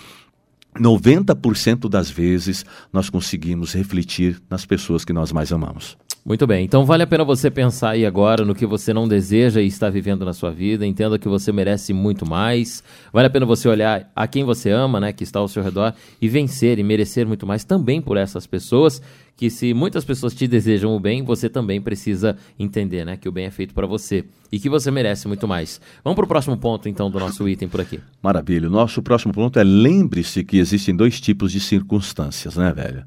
90% 0.79 1.89
das 1.89 2.09
vezes 2.09 2.63
nós 2.93 3.09
conseguimos 3.09 3.73
refletir 3.73 4.39
nas 4.47 4.65
pessoas 4.65 5.03
que 5.03 5.11
nós 5.11 5.31
mais 5.31 5.51
amamos. 5.51 5.97
Muito 6.27 6.45
bem, 6.45 6.65
então 6.65 6.83
vale 6.83 7.03
a 7.03 7.07
pena 7.07 7.23
você 7.23 7.49
pensar 7.49 7.91
aí 7.91 8.05
agora 8.05 8.43
no 8.43 8.53
que 8.53 8.65
você 8.65 8.93
não 8.93 9.07
deseja 9.07 9.61
e 9.61 9.67
está 9.67 9.89
vivendo 9.89 10.25
na 10.25 10.33
sua 10.33 10.51
vida. 10.51 10.85
Entenda 10.85 11.17
que 11.17 11.29
você 11.29 11.53
merece 11.53 11.93
muito 11.93 12.27
mais. 12.27 12.83
Vale 13.13 13.27
a 13.27 13.29
pena 13.29 13.45
você 13.45 13.69
olhar 13.69 14.11
a 14.13 14.27
quem 14.27 14.43
você 14.43 14.69
ama, 14.69 14.99
né, 14.99 15.13
que 15.13 15.23
está 15.23 15.39
ao 15.39 15.47
seu 15.47 15.63
redor, 15.63 15.93
e 16.21 16.27
vencer 16.27 16.79
e 16.79 16.83
merecer 16.83 17.25
muito 17.25 17.47
mais 17.47 17.63
também 17.63 18.01
por 18.01 18.17
essas 18.17 18.45
pessoas. 18.45 19.01
Que 19.37 19.49
se 19.49 19.73
muitas 19.73 20.03
pessoas 20.03 20.33
te 20.33 20.49
desejam 20.49 20.93
o 20.93 20.99
bem, 20.99 21.23
você 21.23 21.47
também 21.47 21.79
precisa 21.79 22.35
entender, 22.59 23.05
né, 23.05 23.15
que 23.15 23.29
o 23.29 23.31
bem 23.31 23.45
é 23.45 23.51
feito 23.51 23.73
para 23.73 23.87
você 23.87 24.25
e 24.51 24.59
que 24.59 24.67
você 24.67 24.91
merece 24.91 25.29
muito 25.29 25.47
mais. 25.47 25.79
Vamos 26.03 26.17
para 26.17 26.25
o 26.25 26.27
próximo 26.27 26.57
ponto, 26.57 26.89
então, 26.89 27.09
do 27.09 27.21
nosso 27.21 27.47
item 27.47 27.69
por 27.69 27.79
aqui. 27.79 28.01
Maravilha. 28.21 28.67
O 28.67 28.71
nosso 28.71 29.01
próximo 29.01 29.31
ponto 29.31 29.59
é 29.59 29.63
lembre-se 29.63 30.43
que 30.43 30.57
existem 30.57 30.93
dois 30.93 31.21
tipos 31.21 31.53
de 31.53 31.61
circunstâncias, 31.61 32.57
né, 32.57 32.73
velho? 32.73 33.05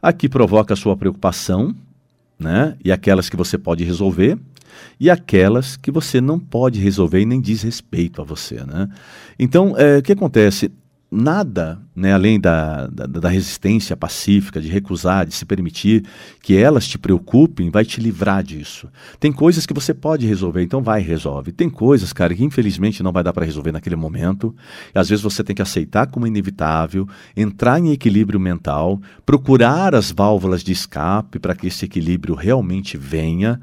A 0.00 0.10
que 0.10 0.26
provoca 0.26 0.72
a 0.72 0.76
sua 0.76 0.96
preocupação, 0.96 1.74
né? 2.42 2.76
E 2.84 2.90
aquelas 2.90 3.28
que 3.28 3.36
você 3.36 3.56
pode 3.56 3.84
resolver, 3.84 4.38
e 4.98 5.10
aquelas 5.10 5.76
que 5.76 5.90
você 5.90 6.20
não 6.20 6.38
pode 6.38 6.80
resolver 6.80 7.20
e 7.20 7.26
nem 7.26 7.40
diz 7.40 7.62
respeito 7.62 8.20
a 8.20 8.24
você, 8.24 8.64
né? 8.64 8.88
Então, 9.38 9.74
é, 9.76 9.98
o 9.98 10.02
que 10.02 10.12
acontece? 10.12 10.70
Nada 11.14 11.78
né, 11.94 12.14
além 12.14 12.40
da, 12.40 12.86
da, 12.86 13.06
da, 13.06 13.28
resistência 13.28 13.94
pacífica, 13.94 14.60
de 14.60 14.68
recusar, 14.68 15.26
de 15.26 15.34
se 15.34 15.44
permitir 15.44 16.04
que 16.42 16.56
elas 16.56 16.88
te 16.88 16.98
preocupem, 16.98 17.70
vai 17.70 17.84
te 17.84 18.00
livrar 18.00 18.42
disso. 18.42 18.88
Tem 19.20 19.30
coisas 19.30 19.66
que 19.66 19.74
você 19.74 19.92
pode 19.92 20.26
resolver, 20.26 20.62
então 20.62 20.82
vai 20.82 21.02
resolve. 21.02 21.52
Tem 21.52 21.68
coisas, 21.68 22.12
cara, 22.14 22.34
que 22.34 22.42
infelizmente 22.42 23.02
não 23.02 23.12
vai 23.12 23.22
dar 23.22 23.34
para 23.34 23.44
resolver 23.44 23.72
naquele 23.72 23.96
momento. 23.96 24.56
Às 24.94 25.10
vezes 25.10 25.22
você 25.22 25.44
tem 25.44 25.54
que 25.54 25.60
aceitar 25.60 26.06
como 26.06 26.26
inevitável, 26.26 27.06
entrar 27.36 27.78
em 27.78 27.92
equilíbrio 27.92 28.40
mental, 28.40 28.98
procurar 29.26 29.94
as 29.94 30.10
válvulas 30.10 30.62
de 30.64 30.72
escape 30.72 31.38
para 31.38 31.54
que 31.54 31.66
esse 31.66 31.84
equilíbrio 31.84 32.34
realmente 32.34 32.96
venha 32.96 33.60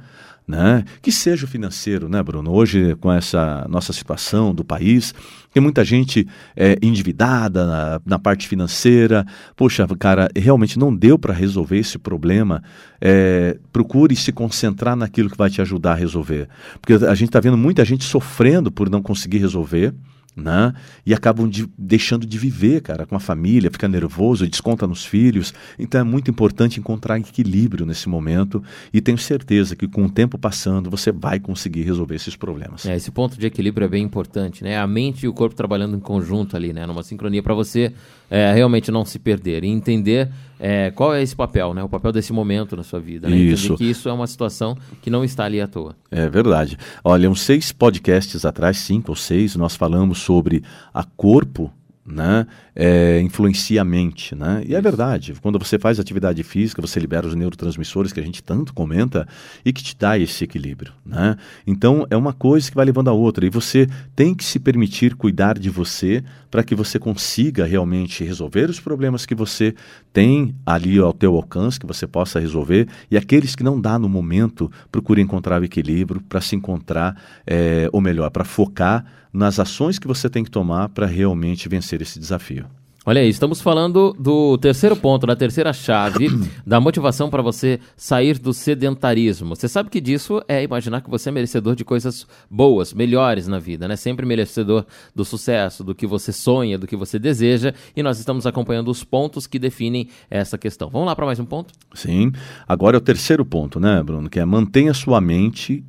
né? 0.49 0.83
Que 0.99 1.11
seja 1.11 1.45
financeiro, 1.45 2.09
né, 2.09 2.23
Bruno? 2.23 2.51
Hoje, 2.51 2.95
com 2.95 3.11
essa 3.11 3.67
nossa 3.69 3.93
situação 3.93 4.51
do 4.51 4.65
país, 4.65 5.13
tem 5.53 5.61
muita 5.61 5.85
gente 5.85 6.27
é, 6.57 6.75
endividada 6.81 7.67
na, 7.67 8.01
na, 8.03 8.17
parte 8.17 8.47
financeira. 8.47 9.27
Poxa, 9.55 9.87
cara, 9.99 10.27
realmente 10.35 10.79
não 10.79 10.93
deu 10.93 11.19
para 11.19 11.35
resolver 11.35 11.77
esse 11.77 11.99
problema. 11.99 12.63
É, 12.99 13.59
procure 13.71 14.15
se 14.15 14.31
concentrar 14.31 14.95
naquilo 14.95 15.29
que 15.29 15.37
vai 15.37 15.51
te 15.51 15.61
ajudar 15.61 15.91
a 15.91 15.95
resolver. 15.95 16.49
Porque 16.81 16.93
a 17.05 17.13
gente 17.13 17.29
está 17.29 17.39
vendo 17.39 17.55
muita 17.55 17.85
gente 17.85 18.03
sofrendo 18.03 18.71
por 18.71 18.89
não 18.89 19.03
conseguir 19.03 19.37
resolver 19.37 19.93
né? 20.35 20.73
E 21.05 21.13
acabam 21.13 21.47
de, 21.47 21.67
deixando 21.77 22.25
de 22.25 22.37
viver, 22.37 22.81
cara, 22.81 23.05
com 23.05 23.15
a 23.15 23.19
família, 23.19 23.69
fica 23.71 23.87
nervoso, 23.87 24.47
desconta 24.47 24.87
nos 24.87 25.05
filhos. 25.05 25.53
Então 25.77 26.01
é 26.01 26.03
muito 26.03 26.29
importante 26.31 26.79
encontrar 26.79 27.19
equilíbrio 27.19 27.85
nesse 27.85 28.07
momento 28.07 28.63
e 28.93 29.01
tenho 29.01 29.17
certeza 29.17 29.75
que 29.75 29.87
com 29.87 30.05
o 30.05 30.09
tempo 30.09 30.37
passando 30.37 30.89
você 30.89 31.11
vai 31.11 31.39
conseguir 31.39 31.83
resolver 31.83 32.15
esses 32.15 32.35
problemas. 32.35 32.85
É, 32.85 32.95
esse 32.95 33.11
ponto 33.11 33.37
de 33.37 33.45
equilíbrio 33.45 33.85
é 33.85 33.89
bem 33.89 34.03
importante, 34.03 34.63
né? 34.63 34.77
A 34.77 34.87
mente 34.87 35.25
e 35.25 35.27
o 35.27 35.33
corpo 35.33 35.55
trabalhando 35.55 35.95
em 35.95 35.99
conjunto 35.99 36.55
ali, 36.55 36.73
né? 36.73 36.85
Numa 36.85 37.03
sincronia 37.03 37.43
para 37.43 37.53
você 37.53 37.93
é, 38.29 38.53
realmente 38.53 38.91
não 38.91 39.03
se 39.05 39.17
perder 39.19 39.63
e 39.63 39.67
entender 39.67 40.29
é, 40.59 40.91
qual 40.91 41.13
é 41.13 41.21
esse 41.21 41.35
papel, 41.35 41.73
né? 41.73 41.83
O 41.83 41.89
papel 41.89 42.11
desse 42.11 42.33
momento 42.33 42.75
na 42.75 42.83
sua 42.83 42.99
vida. 42.99 43.29
Né? 43.29 43.35
Isso. 43.35 43.65
Entender 43.65 43.77
que 43.77 43.89
isso 43.89 44.09
é 44.09 44.13
uma 44.13 44.27
situação 44.27 44.77
que 45.01 45.09
não 45.09 45.23
está 45.23 45.45
ali 45.45 45.61
à 45.61 45.67
toa. 45.67 45.95
É 46.11 46.29
verdade. 46.29 46.77
Olha, 47.03 47.29
uns 47.29 47.41
seis 47.41 47.71
podcasts 47.71 48.45
atrás, 48.45 48.77
cinco 48.77 49.11
ou 49.11 49.15
seis, 49.15 49.55
nós 49.55 49.75
falamos 49.75 50.19
sobre 50.19 50.63
a 50.93 51.03
corpo 51.03 51.71
né, 52.09 52.47
é, 52.75 53.21
influencia 53.21 53.81
a 53.81 53.85
mente. 53.85 54.35
Né? 54.35 54.63
E 54.65 54.75
é 54.75 54.81
verdade, 54.81 55.33
quando 55.41 55.59
você 55.59 55.77
faz 55.77 55.99
atividade 55.99 56.41
física, 56.43 56.81
você 56.81 56.99
libera 56.99 57.27
os 57.27 57.35
neurotransmissores 57.35 58.11
que 58.11 58.19
a 58.19 58.23
gente 58.23 58.43
tanto 58.43 58.73
comenta 58.73 59.27
e 59.63 59.71
que 59.71 59.83
te 59.83 59.95
dá 59.97 60.17
esse 60.17 60.43
equilíbrio. 60.43 60.93
Né? 61.05 61.37
Então, 61.65 62.05
é 62.09 62.17
uma 62.17 62.33
coisa 62.33 62.69
que 62.69 62.75
vai 62.75 62.85
levando 62.85 63.09
a 63.09 63.13
outra. 63.13 63.45
E 63.45 63.49
você 63.49 63.87
tem 64.15 64.33
que 64.33 64.43
se 64.43 64.59
permitir 64.59 65.15
cuidar 65.15 65.57
de 65.57 65.69
você 65.69 66.23
para 66.49 66.63
que 66.63 66.73
você 66.73 66.97
consiga 66.97 67.65
realmente 67.65 68.23
resolver 68.23 68.69
os 68.69 68.79
problemas 68.79 69.25
que 69.25 69.35
você 69.35 69.75
tem 70.11 70.55
ali 70.65 70.97
ao 70.97 71.13
teu 71.13 71.35
alcance, 71.35 71.79
que 71.79 71.85
você 71.85 72.07
possa 72.07 72.39
resolver. 72.39 72.87
E 73.11 73.17
aqueles 73.17 73.55
que 73.55 73.63
não 73.63 73.79
dá 73.79 73.99
no 73.99 74.09
momento, 74.09 74.71
procure 74.91 75.21
encontrar 75.21 75.61
o 75.61 75.65
equilíbrio 75.65 76.21
para 76.21 76.41
se 76.41 76.55
encontrar, 76.55 77.15
é, 77.45 77.87
ou 77.91 78.01
melhor, 78.01 78.29
para 78.31 78.43
focar 78.43 79.05
nas 79.31 79.59
ações 79.59 79.99
que 79.99 80.07
você 80.07 80.29
tem 80.29 80.43
que 80.43 80.51
tomar 80.51 80.89
para 80.89 81.05
realmente 81.05 81.69
vencer 81.69 82.01
esse 82.01 82.19
desafio. 82.19 82.65
Olha 83.05 83.21
aí, 83.21 83.29
estamos 83.29 83.61
falando 83.61 84.13
do 84.19 84.57
terceiro 84.57 84.95
ponto, 84.95 85.25
da 85.25 85.35
terceira 85.35 85.71
chave 85.71 86.27
da 86.67 86.81
motivação 86.81 87.29
para 87.29 87.41
você 87.41 87.79
sair 87.95 88.37
do 88.37 88.53
sedentarismo. 88.53 89.55
Você 89.55 89.69
sabe 89.69 89.89
que 89.89 90.01
disso 90.01 90.43
é 90.47 90.61
imaginar 90.61 91.01
que 91.01 91.09
você 91.09 91.29
é 91.29 91.31
merecedor 91.31 91.75
de 91.75 91.85
coisas 91.85 92.27
boas, 92.51 92.93
melhores 92.93 93.47
na 93.47 93.57
vida, 93.57 93.87
né? 93.87 93.95
Sempre 93.95 94.25
merecedor 94.25 94.85
do 95.15 95.23
sucesso, 95.23 95.83
do 95.83 95.95
que 95.95 96.05
você 96.05 96.33
sonha, 96.33 96.77
do 96.77 96.85
que 96.85 96.95
você 96.95 97.17
deseja. 97.17 97.73
E 97.95 98.03
nós 98.03 98.19
estamos 98.19 98.45
acompanhando 98.45 98.91
os 98.91 99.03
pontos 99.03 99.47
que 99.47 99.57
definem 99.57 100.09
essa 100.29 100.57
questão. 100.57 100.89
Vamos 100.89 101.07
lá 101.07 101.15
para 101.15 101.25
mais 101.25 101.39
um 101.39 101.45
ponto? 101.45 101.73
Sim. 101.93 102.33
Agora 102.67 102.97
é 102.97 102.99
o 102.99 103.01
terceiro 103.01 103.45
ponto, 103.45 103.79
né, 103.79 104.03
Bruno? 104.03 104.29
Que 104.29 104.39
é 104.39 104.45
mantenha 104.45 104.93
sua 104.93 105.21
mente 105.21 105.83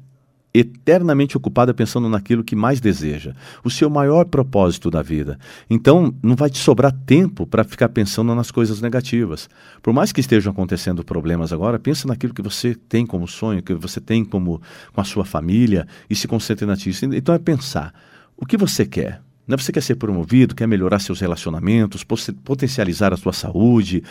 eternamente 0.53 1.37
ocupada 1.37 1.73
pensando 1.73 2.09
naquilo 2.09 2.45
que 2.45 2.57
mais 2.57 2.81
deseja, 2.81 3.35
o 3.65 3.71
seu 3.71 3.89
maior 3.89 4.25
propósito 4.25 4.91
da 4.91 5.03
vida. 5.03 5.39
Então, 5.69 6.15
não 6.23 6.35
vai 6.35 6.51
te 6.51 6.59
sobrar 6.59 6.93
tempo 6.93 7.47
para 7.47 7.65
ficar 7.65 7.89
pensando 7.89 8.35
nas 8.35 8.51
coisas 8.51 8.81
negativas. 8.81 9.49
Por 9.81 9.93
mais 9.93 10.13
que 10.13 10.21
estejam 10.21 10.53
acontecendo 10.53 11.05
problemas 11.05 11.53
agora, 11.53 11.79
pense 11.79 12.07
naquilo 12.07 12.35
que 12.35 12.43
você 12.43 12.75
tem 12.75 13.07
como 13.07 13.29
sonho, 13.29 13.63
que 13.63 13.75
você 13.75 14.01
tem 14.01 14.25
como 14.25 14.61
com 14.93 15.01
a 15.01 15.05
sua 15.05 15.25
família 15.25 15.87
e 16.09 16.15
se 16.15 16.27
concentre 16.27 16.67
naquilo. 16.67 17.15
Então 17.15 17.35
é 17.35 17.39
pensar 17.39 17.95
o 18.37 18.45
que 18.45 18.57
você 18.57 18.85
quer, 18.87 19.21
né? 19.51 19.57
Você 19.57 19.73
quer 19.73 19.83
ser 19.83 19.97
promovido, 19.97 20.55
quer 20.55 20.69
melhorar 20.69 21.01
seus 21.01 21.21
relacionamentos, 21.21 22.05
potencializar 22.45 23.13
a 23.13 23.17
sua 23.17 23.33
saúde. 23.33 24.03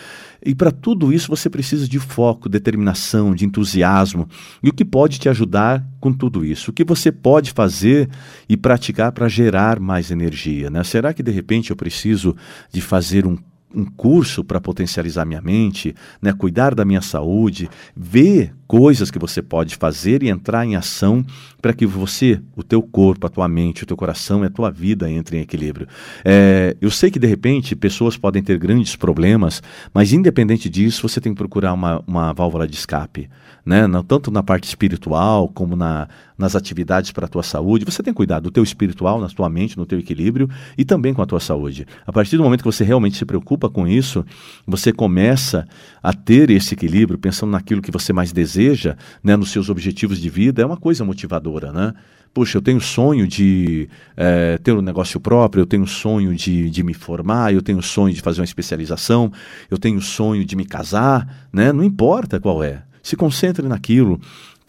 E 0.46 0.54
para 0.54 0.70
tudo 0.70 1.14
isso 1.14 1.30
você 1.30 1.50
precisa 1.50 1.88
de 1.88 1.98
foco, 1.98 2.50
determinação, 2.50 3.34
de 3.34 3.46
entusiasmo. 3.46 4.28
E 4.62 4.70
o 4.70 4.74
que 4.74 4.84
pode 4.84 5.18
te 5.18 5.30
ajudar 5.30 5.84
com 6.00 6.12
tudo 6.12 6.46
isso? 6.46 6.72
O 6.72 6.74
que 6.74 6.84
você 6.84 7.12
pode 7.12 7.52
fazer 7.52 8.10
e 8.48 8.58
praticar 8.58 9.14
para 9.14 9.30
gerar 9.30 9.80
mais 9.80 10.12
energia? 10.12 10.70
Né? 10.70 10.84
Será 10.84 11.14
que 11.14 11.24
de 11.24 11.32
repente 11.32 11.72
eu 11.72 11.76
preciso 11.76 12.36
de 12.72 12.82
fazer 12.82 13.26
um 13.26 13.38
um 13.72 13.86
curso 13.86 14.44
para 14.44 14.60
potencializar 14.60 15.26
minha 15.26 15.44
mente, 15.44 15.96
né, 16.20 16.34
cuidar 16.34 16.74
da 16.74 16.84
minha 16.84 17.02
saúde, 17.02 17.70
ver 17.96 18.52
coisas 18.70 19.10
que 19.10 19.18
você 19.18 19.42
pode 19.42 19.76
fazer 19.76 20.22
e 20.22 20.30
entrar 20.30 20.64
em 20.64 20.76
ação 20.76 21.26
para 21.60 21.74
que 21.74 21.88
você, 21.88 22.40
o 22.56 22.62
teu 22.62 22.84
corpo, 22.84 23.26
a 23.26 23.30
tua 23.30 23.48
mente, 23.48 23.82
o 23.82 23.86
teu 23.86 23.98
coração 23.98 24.44
e 24.44 24.46
a 24.46 24.50
tua 24.50 24.70
vida 24.70 25.10
entrem 25.10 25.40
em 25.40 25.44
equilíbrio. 25.44 25.88
É, 26.24 26.78
eu 26.80 26.92
sei 26.92 27.10
que 27.10 27.18
de 27.18 27.26
repente 27.26 27.76
pessoas 27.76 28.16
podem 28.16 28.44
ter 28.44 28.60
grandes 28.60 28.96
problemas, 28.96 29.64
mas 29.92 30.14
independente 30.14 30.70
disso, 30.70 31.10
você 31.10 31.20
tem 31.20 31.34
que 31.34 31.38
procurar 31.40 31.74
uma, 31.74 32.04
uma 32.06 32.32
válvula 32.32 32.68
de 32.68 32.76
escape, 32.76 33.28
né? 33.66 33.88
tanto 34.08 34.30
na 34.30 34.44
parte 34.44 34.66
espiritual 34.66 35.48
como 35.48 35.76
na, 35.76 36.08
nas 36.38 36.56
atividades 36.56 37.12
para 37.12 37.26
a 37.26 37.28
tua 37.28 37.42
saúde. 37.42 37.86
Você 37.86 38.04
tem 38.04 38.14
que 38.14 38.18
cuidar 38.18 38.40
do 38.40 38.52
teu 38.52 38.62
espiritual, 38.62 39.20
na 39.20 39.30
tua 39.30 39.50
mente, 39.50 39.80
no 39.80 39.86
teu 39.88 39.98
equilíbrio 39.98 40.48
e 40.78 40.86
também 40.86 41.12
com 41.12 41.24
a 41.24 41.26
tua 41.26 41.40
saúde. 41.40 41.88
A 42.06 42.14
partir 42.14 42.38
do 42.38 42.44
momento 42.44 42.62
que 42.62 42.72
você 42.72 42.84
realmente 42.84 43.18
se 43.18 43.26
preocupa 43.26 43.68
com 43.68 43.88
isso, 43.88 44.24
você 44.68 44.94
começa 44.94 45.68
a 46.04 46.14
ter 46.14 46.52
esse 46.52 46.76
equilíbrio, 46.76 47.18
pensando 47.18 47.50
naquilo 47.50 47.82
que 47.82 47.90
você 47.90 48.14
mais 48.14 48.32
deseja 48.32 48.59
deseja, 48.60 48.98
né, 49.24 49.38
nos 49.38 49.52
seus 49.52 49.70
objetivos 49.70 50.20
de 50.20 50.30
vida, 50.30 50.62
é 50.62 50.66
uma 50.66 50.76
coisa 50.76 51.06
motivadora, 51.06 51.72
né? 51.72 51.94
Puxa, 52.32 52.58
eu 52.58 52.62
tenho 52.62 52.80
sonho 52.80 53.26
de 53.26 53.90
é, 54.16 54.58
ter 54.60 54.74
um 54.74 54.82
negócio 54.82 55.20
próprio, 55.20 55.62
eu 55.62 55.66
tenho 55.66 55.88
sonho 55.88 56.36
de, 56.36 56.70
de 56.70 56.84
me 56.84 56.94
formar, 56.94 57.54
eu 57.54 57.62
tenho 57.62 57.82
sonho 57.82 58.14
de 58.14 58.22
fazer 58.22 58.42
uma 58.42 58.46
especialização, 58.46 59.32
eu 59.72 59.80
tenho 59.80 60.00
sonho 60.00 60.46
de 60.46 60.56
me 60.56 60.64
casar, 60.64 61.48
né? 61.52 61.72
Não 61.74 61.84
importa 61.84 62.40
qual 62.40 62.64
é. 62.64 62.84
Se 63.02 63.16
concentre 63.16 63.68
naquilo, 63.68 64.20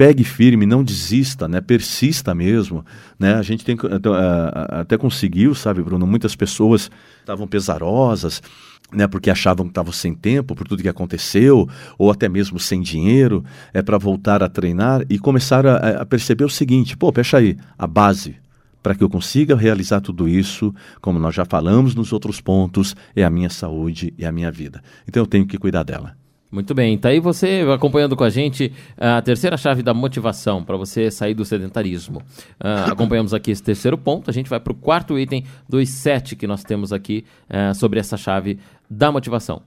pegue 0.00 0.24
firme, 0.24 0.64
não 0.64 0.82
desista, 0.82 1.46
né? 1.46 1.60
Persista 1.60 2.34
mesmo, 2.34 2.82
né? 3.18 3.34
A 3.34 3.42
gente 3.42 3.66
tem 3.66 3.76
até 4.72 4.96
conseguiu, 4.96 5.54
sabe, 5.54 5.82
Bruno? 5.82 6.06
Muitas 6.06 6.34
pessoas 6.34 6.90
estavam 7.20 7.46
pesarosas, 7.46 8.42
né, 8.90 9.06
porque 9.06 9.30
achavam 9.30 9.66
que 9.66 9.72
estavam 9.72 9.92
sem 9.92 10.14
tempo 10.14 10.54
por 10.54 10.66
tudo 10.66 10.82
que 10.82 10.88
aconteceu, 10.88 11.68
ou 11.98 12.10
até 12.10 12.30
mesmo 12.30 12.58
sem 12.58 12.80
dinheiro, 12.80 13.44
é 13.74 13.82
para 13.82 13.98
voltar 13.98 14.42
a 14.42 14.48
treinar 14.48 15.04
e 15.10 15.18
começaram 15.18 15.68
a, 15.68 16.00
a 16.00 16.06
perceber 16.06 16.44
o 16.44 16.48
seguinte: 16.48 16.96
pô, 16.96 17.12
fecha 17.12 17.36
aí, 17.36 17.58
a 17.78 17.86
base 17.86 18.36
para 18.82 18.94
que 18.94 19.04
eu 19.04 19.10
consiga 19.10 19.54
realizar 19.54 20.00
tudo 20.00 20.26
isso, 20.26 20.74
como 21.02 21.18
nós 21.18 21.34
já 21.34 21.44
falamos 21.44 21.94
nos 21.94 22.10
outros 22.10 22.40
pontos, 22.40 22.96
é 23.14 23.22
a 23.22 23.28
minha 23.28 23.50
saúde 23.50 24.14
e 24.16 24.24
a 24.24 24.32
minha 24.32 24.50
vida. 24.50 24.82
Então 25.06 25.22
eu 25.22 25.26
tenho 25.26 25.46
que 25.46 25.58
cuidar 25.58 25.82
dela. 25.82 26.19
Muito 26.50 26.74
bem, 26.74 26.98
tá 26.98 27.10
aí 27.10 27.20
você 27.20 27.64
acompanhando 27.72 28.16
com 28.16 28.24
a 28.24 28.30
gente 28.30 28.72
a 28.98 29.22
terceira 29.22 29.56
chave 29.56 29.84
da 29.84 29.94
motivação 29.94 30.64
para 30.64 30.76
você 30.76 31.08
sair 31.08 31.32
do 31.32 31.44
sedentarismo. 31.44 32.18
Uh, 32.60 32.90
acompanhamos 32.90 33.32
aqui 33.32 33.52
esse 33.52 33.62
terceiro 33.62 33.96
ponto, 33.96 34.28
a 34.28 34.32
gente 34.32 34.50
vai 34.50 34.58
para 34.58 34.72
o 34.72 34.76
quarto 34.76 35.16
item 35.16 35.44
dos 35.68 35.88
sete 35.88 36.34
que 36.34 36.48
nós 36.48 36.64
temos 36.64 36.92
aqui 36.92 37.24
uh, 37.48 37.72
sobre 37.72 38.00
essa 38.00 38.16
chave 38.16 38.58
da 38.90 39.12
motivação. 39.12 39.62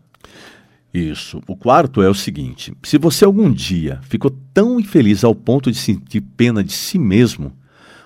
Isso. 0.94 1.42
O 1.48 1.56
quarto 1.56 2.02
é 2.02 2.10
o 2.10 2.13
seguinte: 2.13 2.74
se 2.84 2.98
você 2.98 3.24
algum 3.24 3.50
dia 3.50 4.00
ficou 4.04 4.32
tão 4.54 4.78
infeliz 4.78 5.24
ao 5.24 5.34
ponto 5.34 5.72
de 5.72 5.78
sentir 5.78 6.20
pena 6.20 6.62
de 6.62 6.74
si 6.74 7.00
mesmo, 7.00 7.54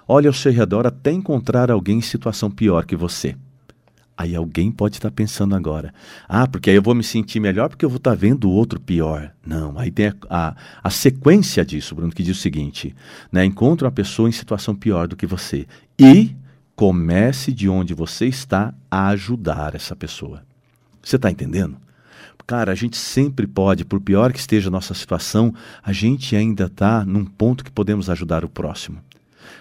olhe 0.08 0.28
ao 0.28 0.34
seu 0.34 0.52
redor 0.52 0.86
até 0.86 1.12
encontrar 1.12 1.72
alguém 1.72 1.98
em 1.98 2.02
situação 2.02 2.50
pior 2.52 2.86
que 2.86 2.96
você. 2.96 3.36
Aí 4.18 4.36
alguém 4.36 4.72
pode 4.72 4.96
estar 4.96 5.12
pensando 5.12 5.56
agora, 5.56 5.94
ah, 6.28 6.48
porque 6.48 6.72
aí 6.72 6.76
eu 6.76 6.82
vou 6.82 6.96
me 6.96 7.04
sentir 7.04 7.40
melhor 7.40 7.70
porque 7.70 7.86
eu 7.86 7.90
vou 7.90 7.98
estar 7.98 8.16
vendo 8.16 8.50
o 8.50 8.52
outro 8.52 8.80
pior. 8.80 9.32
Não, 9.46 9.78
aí 9.78 9.92
tem 9.92 10.08
a, 10.08 10.16
a, 10.30 10.56
a 10.84 10.90
sequência 10.90 11.64
disso, 11.64 11.94
Bruno, 11.94 12.12
que 12.12 12.24
diz 12.24 12.36
o 12.36 12.42
seguinte: 12.42 12.96
né, 13.32 13.46
encontre 13.46 13.86
uma 13.86 13.92
pessoa 13.92 14.28
em 14.28 14.32
situação 14.32 14.74
pior 14.74 15.08
do 15.08 15.16
que 15.16 15.28
você 15.28 15.68
e 16.00 16.36
comece 16.76 17.52
de 17.54 17.70
onde 17.70 17.94
você 17.94 18.26
está 18.26 18.74
a 18.90 19.08
ajudar 19.10 19.76
essa 19.76 19.96
pessoa. 19.96 20.44
Você 21.02 21.16
está 21.16 21.30
entendendo? 21.30 21.78
Cara, 22.48 22.72
a 22.72 22.76
gente 22.76 22.96
sempre 22.96 23.46
pode, 23.46 23.84
por 23.84 24.00
pior 24.00 24.32
que 24.32 24.40
esteja 24.40 24.70
a 24.70 24.72
nossa 24.72 24.94
situação, 24.94 25.54
a 25.84 25.92
gente 25.92 26.34
ainda 26.34 26.68
está 26.68 27.04
num 27.04 27.26
ponto 27.26 27.62
que 27.62 27.70
podemos 27.70 28.10
ajudar 28.10 28.46
o 28.46 28.50
próximo. 28.50 29.00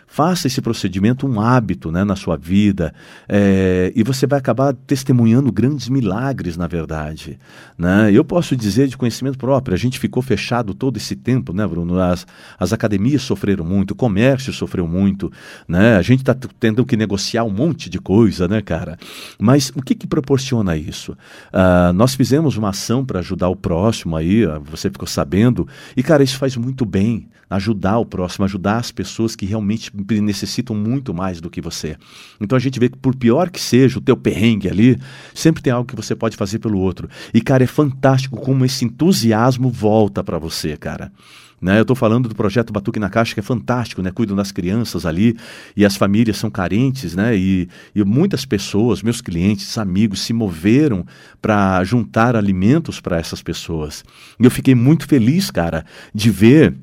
Faça 0.06 0.46
esse 0.46 0.62
procedimento 0.62 1.26
um 1.26 1.40
hábito 1.40 1.90
né, 1.90 2.04
na 2.04 2.16
sua 2.16 2.36
vida 2.36 2.94
é, 3.28 3.92
e 3.94 4.02
você 4.02 4.26
vai 4.26 4.38
acabar 4.38 4.72
testemunhando 4.72 5.52
grandes 5.52 5.88
milagres, 5.88 6.56
na 6.56 6.66
verdade. 6.66 7.38
Né? 7.76 8.10
Eu 8.12 8.24
posso 8.24 8.56
dizer 8.56 8.88
de 8.88 8.96
conhecimento 8.96 9.36
próprio, 9.36 9.74
a 9.74 9.78
gente 9.78 9.98
ficou 9.98 10.22
fechado 10.22 10.72
todo 10.72 10.96
esse 10.96 11.16
tempo, 11.16 11.52
né, 11.52 11.66
Bruno? 11.66 12.00
As, 12.00 12.26
as 12.58 12.72
academias 12.72 13.22
sofreram 13.22 13.64
muito, 13.64 13.90
o 13.90 13.94
comércio 13.94 14.52
sofreu 14.52 14.86
muito, 14.86 15.30
né? 15.68 15.96
a 15.96 16.02
gente 16.02 16.20
está 16.20 16.34
tendo 16.58 16.86
que 16.86 16.96
negociar 16.96 17.44
um 17.44 17.50
monte 17.50 17.90
de 17.90 17.98
coisa, 17.98 18.48
né, 18.48 18.62
cara? 18.62 18.96
Mas 19.38 19.70
o 19.74 19.82
que, 19.82 19.94
que 19.94 20.06
proporciona 20.06 20.76
isso? 20.76 21.12
Uh, 21.12 21.92
nós 21.92 22.14
fizemos 22.14 22.56
uma 22.56 22.70
ação 22.70 23.04
para 23.04 23.18
ajudar 23.18 23.48
o 23.48 23.56
próximo 23.56 24.16
aí, 24.16 24.46
você 24.64 24.88
ficou 24.88 25.06
sabendo, 25.06 25.68
e, 25.96 26.02
cara, 26.02 26.22
isso 26.22 26.38
faz 26.38 26.56
muito 26.56 26.86
bem 26.86 27.28
ajudar 27.48 27.98
o 27.98 28.04
próximo, 28.04 28.44
ajudar 28.44 28.78
as 28.78 28.90
pessoas 28.90 29.36
que 29.36 29.46
realmente 29.46 29.90
necessitam 30.20 30.74
muito 30.74 31.14
mais 31.14 31.40
do 31.40 31.50
que 31.50 31.60
você. 31.60 31.96
Então 32.40 32.56
a 32.56 32.60
gente 32.60 32.78
vê 32.80 32.88
que 32.88 32.98
por 32.98 33.14
pior 33.14 33.50
que 33.50 33.60
seja 33.60 33.98
o 33.98 34.02
teu 34.02 34.16
perrengue 34.16 34.68
ali, 34.68 34.98
sempre 35.34 35.62
tem 35.62 35.72
algo 35.72 35.88
que 35.88 35.96
você 35.96 36.14
pode 36.14 36.36
fazer 36.36 36.58
pelo 36.58 36.78
outro. 36.78 37.08
E 37.32 37.40
cara, 37.40 37.64
é 37.64 37.66
fantástico 37.66 38.36
como 38.36 38.64
esse 38.64 38.84
entusiasmo 38.84 39.70
volta 39.70 40.24
para 40.24 40.38
você, 40.38 40.76
cara. 40.76 41.12
Né? 41.60 41.78
Eu 41.78 41.82
estou 41.82 41.96
falando 41.96 42.28
do 42.28 42.34
projeto 42.34 42.72
Batuque 42.72 42.98
na 42.98 43.08
Caixa, 43.08 43.32
que 43.32 43.40
é 43.40 43.42
fantástico, 43.42 44.02
né? 44.02 44.10
Cuidam 44.10 44.36
das 44.36 44.52
crianças 44.52 45.06
ali 45.06 45.36
e 45.74 45.86
as 45.86 45.96
famílias 45.96 46.36
são 46.36 46.50
carentes, 46.50 47.14
né? 47.14 47.34
E, 47.34 47.68
e 47.94 48.04
muitas 48.04 48.44
pessoas, 48.44 49.02
meus 49.02 49.22
clientes, 49.22 49.78
amigos, 49.78 50.20
se 50.20 50.34
moveram 50.34 51.06
para 51.40 51.82
juntar 51.82 52.36
alimentos 52.36 53.00
para 53.00 53.16
essas 53.16 53.42
pessoas. 53.42 54.04
E 54.38 54.44
eu 54.44 54.50
fiquei 54.50 54.74
muito 54.74 55.06
feliz, 55.06 55.50
cara, 55.50 55.84
de 56.14 56.30
ver 56.30 56.74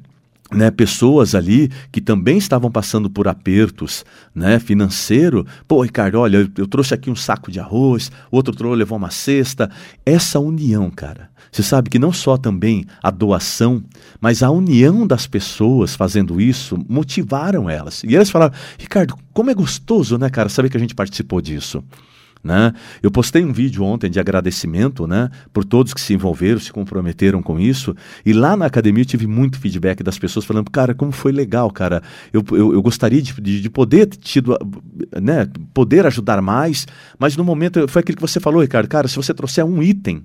né, 0.53 0.71
pessoas 0.71 1.35
ali 1.35 1.69
que 1.91 2.01
também 2.01 2.37
estavam 2.37 2.71
passando 2.71 3.09
por 3.09 3.27
apertos 3.27 4.05
né, 4.33 4.59
financeiro. 4.59 5.45
Pô, 5.67 5.81
Ricardo, 5.81 6.19
olha, 6.19 6.37
eu, 6.37 6.49
eu 6.57 6.67
trouxe 6.67 6.93
aqui 6.93 7.09
um 7.09 7.15
saco 7.15 7.51
de 7.51 7.59
arroz, 7.59 8.11
outro 8.31 8.55
trouxe, 8.55 8.77
levou 8.77 8.97
uma 8.97 9.11
cesta. 9.11 9.69
Essa 10.05 10.39
união, 10.39 10.89
cara. 10.89 11.29
Você 11.51 11.61
sabe 11.61 11.89
que 11.89 11.99
não 11.99 12.11
só 12.11 12.35
também 12.35 12.85
a 13.01 13.11
doação, 13.11 13.83
mas 14.19 14.41
a 14.41 14.49
união 14.49 15.05
das 15.05 15.27
pessoas 15.27 15.95
fazendo 15.95 16.41
isso 16.41 16.83
motivaram 16.89 17.69
elas. 17.69 18.03
E 18.03 18.15
elas 18.15 18.29
falaram, 18.29 18.55
Ricardo, 18.77 19.15
como 19.31 19.51
é 19.51 19.53
gostoso, 19.53 20.17
né, 20.17 20.29
cara, 20.29 20.49
saber 20.49 20.69
que 20.69 20.77
a 20.77 20.79
gente 20.79 20.95
participou 20.95 21.41
disso. 21.41 21.83
Né? 22.43 22.73
Eu 23.01 23.09
postei 23.09 23.45
um 23.45 23.53
vídeo 23.53 23.83
ontem 23.83 24.09
de 24.09 24.19
agradecimento 24.19 25.07
né, 25.07 25.29
por 25.53 25.63
todos 25.63 25.93
que 25.93 26.01
se 26.01 26.13
envolveram, 26.13 26.59
se 26.59 26.73
comprometeram 26.73 27.41
com 27.41 27.57
isso. 27.57 27.95
E 28.25 28.33
lá 28.33 28.57
na 28.57 28.65
academia 28.65 29.03
eu 29.03 29.05
tive 29.05 29.25
muito 29.25 29.57
feedback 29.57 30.03
das 30.03 30.19
pessoas 30.19 30.43
falando, 30.43 30.69
cara, 30.69 30.93
como 30.93 31.13
foi 31.13 31.31
legal, 31.31 31.71
cara. 31.71 32.03
Eu, 32.33 32.43
eu, 32.51 32.73
eu 32.73 32.81
gostaria 32.81 33.21
de, 33.21 33.33
de, 33.39 33.61
de, 33.61 33.69
poder 33.69 34.07
tido, 34.07 34.57
né, 35.21 35.47
poder 35.73 36.05
ajudar 36.05 36.41
mais, 36.41 36.85
mas 37.17 37.37
no 37.37 37.45
momento 37.45 37.87
foi 37.87 38.01
aquilo 38.01 38.17
que 38.17 38.21
você 38.21 38.41
falou, 38.41 38.61
Ricardo, 38.61 38.89
cara, 38.89 39.07
se 39.07 39.15
você 39.15 39.33
trouxer 39.33 39.63
um 39.63 39.81
item 39.81 40.23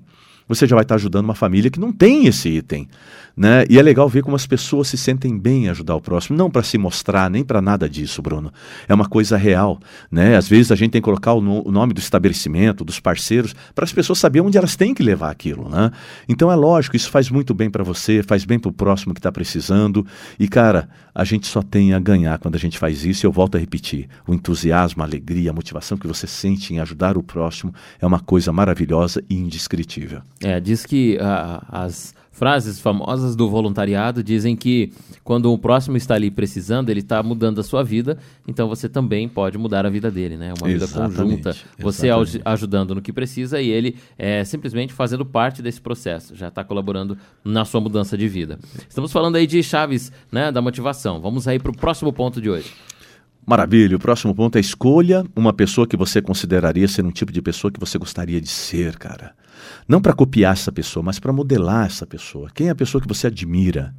você 0.49 0.65
já 0.65 0.75
vai 0.75 0.83
estar 0.83 0.95
ajudando 0.95 1.25
uma 1.25 1.35
família 1.35 1.69
que 1.69 1.79
não 1.79 1.91
tem 1.91 2.25
esse 2.25 2.49
item. 2.49 2.89
Né? 3.39 3.63
E 3.69 3.79
é 3.79 3.81
legal 3.81 4.09
ver 4.09 4.21
como 4.21 4.35
as 4.35 4.45
pessoas 4.45 4.89
se 4.89 4.97
sentem 4.97 5.39
bem 5.39 5.63
em 5.63 5.69
ajudar 5.69 5.95
o 5.95 6.01
próximo, 6.01 6.37
não 6.37 6.51
para 6.51 6.61
se 6.61 6.77
mostrar, 6.77 7.29
nem 7.29 7.41
para 7.41 7.61
nada 7.61 7.87
disso, 7.87 8.21
Bruno. 8.21 8.51
É 8.85 8.93
uma 8.93 9.07
coisa 9.07 9.37
real. 9.37 9.79
Né? 10.11 10.35
Às 10.35 10.49
vezes 10.49 10.73
a 10.73 10.75
gente 10.75 10.91
tem 10.91 11.01
que 11.01 11.05
colocar 11.05 11.31
o, 11.31 11.39
no, 11.39 11.65
o 11.65 11.71
nome 11.71 11.93
do 11.93 12.01
estabelecimento, 12.01 12.83
dos 12.83 12.99
parceiros, 12.99 13.55
para 13.73 13.85
as 13.85 13.93
pessoas 13.93 14.19
saberem 14.19 14.45
onde 14.45 14.57
elas 14.57 14.75
têm 14.75 14.93
que 14.93 15.01
levar 15.01 15.31
aquilo. 15.31 15.69
Né? 15.69 15.89
Então 16.27 16.51
é 16.51 16.55
lógico, 16.55 16.97
isso 16.97 17.09
faz 17.09 17.29
muito 17.29 17.53
bem 17.53 17.69
para 17.69 17.81
você, 17.81 18.21
faz 18.21 18.43
bem 18.43 18.59
para 18.59 18.67
o 18.67 18.73
próximo 18.73 19.13
que 19.13 19.21
está 19.21 19.31
precisando. 19.31 20.05
E, 20.37 20.45
cara, 20.45 20.89
a 21.15 21.23
gente 21.23 21.47
só 21.47 21.61
tem 21.61 21.93
a 21.93 21.99
ganhar 21.99 22.39
quando 22.39 22.55
a 22.55 22.59
gente 22.59 22.77
faz 22.77 23.05
isso. 23.05 23.25
E 23.25 23.27
eu 23.27 23.31
volto 23.31 23.55
a 23.55 23.57
repetir: 23.59 24.09
o 24.27 24.33
entusiasmo, 24.33 25.01
a 25.01 25.05
alegria, 25.05 25.51
a 25.51 25.53
motivação 25.53 25.97
que 25.97 26.07
você 26.07 26.27
sente 26.27 26.73
em 26.73 26.79
ajudar 26.79 27.17
o 27.17 27.23
próximo 27.23 27.73
é 28.01 28.05
uma 28.05 28.19
coisa 28.19 28.51
maravilhosa 28.51 29.23
e 29.29 29.35
indescritível. 29.35 30.21
É, 30.43 30.59
diz 30.59 30.85
que 30.85 31.17
uh, 31.21 31.65
as 31.69 32.18
frases 32.39 32.79
famosas 32.79 33.35
do 33.35 33.49
voluntariado 33.49 34.23
dizem 34.23 34.55
que 34.55 34.93
quando 35.25 35.51
o 35.51 35.57
próximo 35.57 35.97
está 35.97 36.15
ali 36.15 36.31
precisando, 36.31 36.89
ele 36.89 37.01
está 37.01 37.21
mudando 37.21 37.59
a 37.59 37.63
sua 37.63 37.83
vida, 37.83 38.17
então 38.47 38.69
você 38.69 38.87
também 38.87 39.27
pode 39.27 39.57
mudar 39.57 39.85
a 39.85 39.89
vida 39.89 40.09
dele, 40.09 40.37
né? 40.37 40.53
Uma 40.57 40.71
exatamente, 40.71 41.09
vida 41.11 41.23
conjunta. 41.23 41.55
Você 41.77 42.07
exatamente. 42.07 42.41
ajudando 42.45 42.95
no 42.95 43.01
que 43.01 43.11
precisa 43.11 43.61
e 43.61 43.69
ele 43.69 43.97
é 44.17 44.45
simplesmente 44.45 44.93
fazendo 44.93 45.25
parte 45.25 45.61
desse 45.61 45.81
processo, 45.81 46.33
já 46.33 46.47
está 46.47 46.63
colaborando 46.63 47.17
na 47.43 47.65
sua 47.65 47.81
mudança 47.81 48.17
de 48.17 48.29
vida. 48.29 48.57
Estamos 48.87 49.11
falando 49.11 49.35
aí 49.35 49.45
de 49.45 49.61
chaves 49.61 50.09
né, 50.31 50.49
da 50.49 50.61
motivação. 50.61 51.19
Vamos 51.19 51.45
aí 51.45 51.59
para 51.59 51.71
o 51.71 51.77
próximo 51.77 52.13
ponto 52.13 52.39
de 52.39 52.49
hoje. 52.49 52.71
Maravilha. 53.45 53.97
O 53.97 53.99
próximo 53.99 54.33
ponto 54.33 54.57
é 54.57 54.61
escolha 54.61 55.25
uma 55.35 55.51
pessoa 55.51 55.85
que 55.85 55.97
você 55.97 56.21
consideraria 56.21 56.87
ser 56.87 57.03
um 57.03 57.11
tipo 57.11 57.33
de 57.33 57.41
pessoa 57.41 57.69
que 57.69 57.79
você 57.81 57.97
gostaria 57.97 58.39
de 58.39 58.47
ser, 58.47 58.95
cara. 58.97 59.33
Não 59.87 60.01
para 60.01 60.13
copiar 60.13 60.53
essa 60.53 60.71
pessoa, 60.71 61.03
mas 61.03 61.19
para 61.19 61.33
modelar 61.33 61.85
essa 61.85 62.05
pessoa. 62.05 62.49
Quem 62.53 62.67
é 62.67 62.69
a 62.71 62.75
pessoa 62.75 63.01
que 63.01 63.07
você 63.07 63.27
admira? 63.27 63.93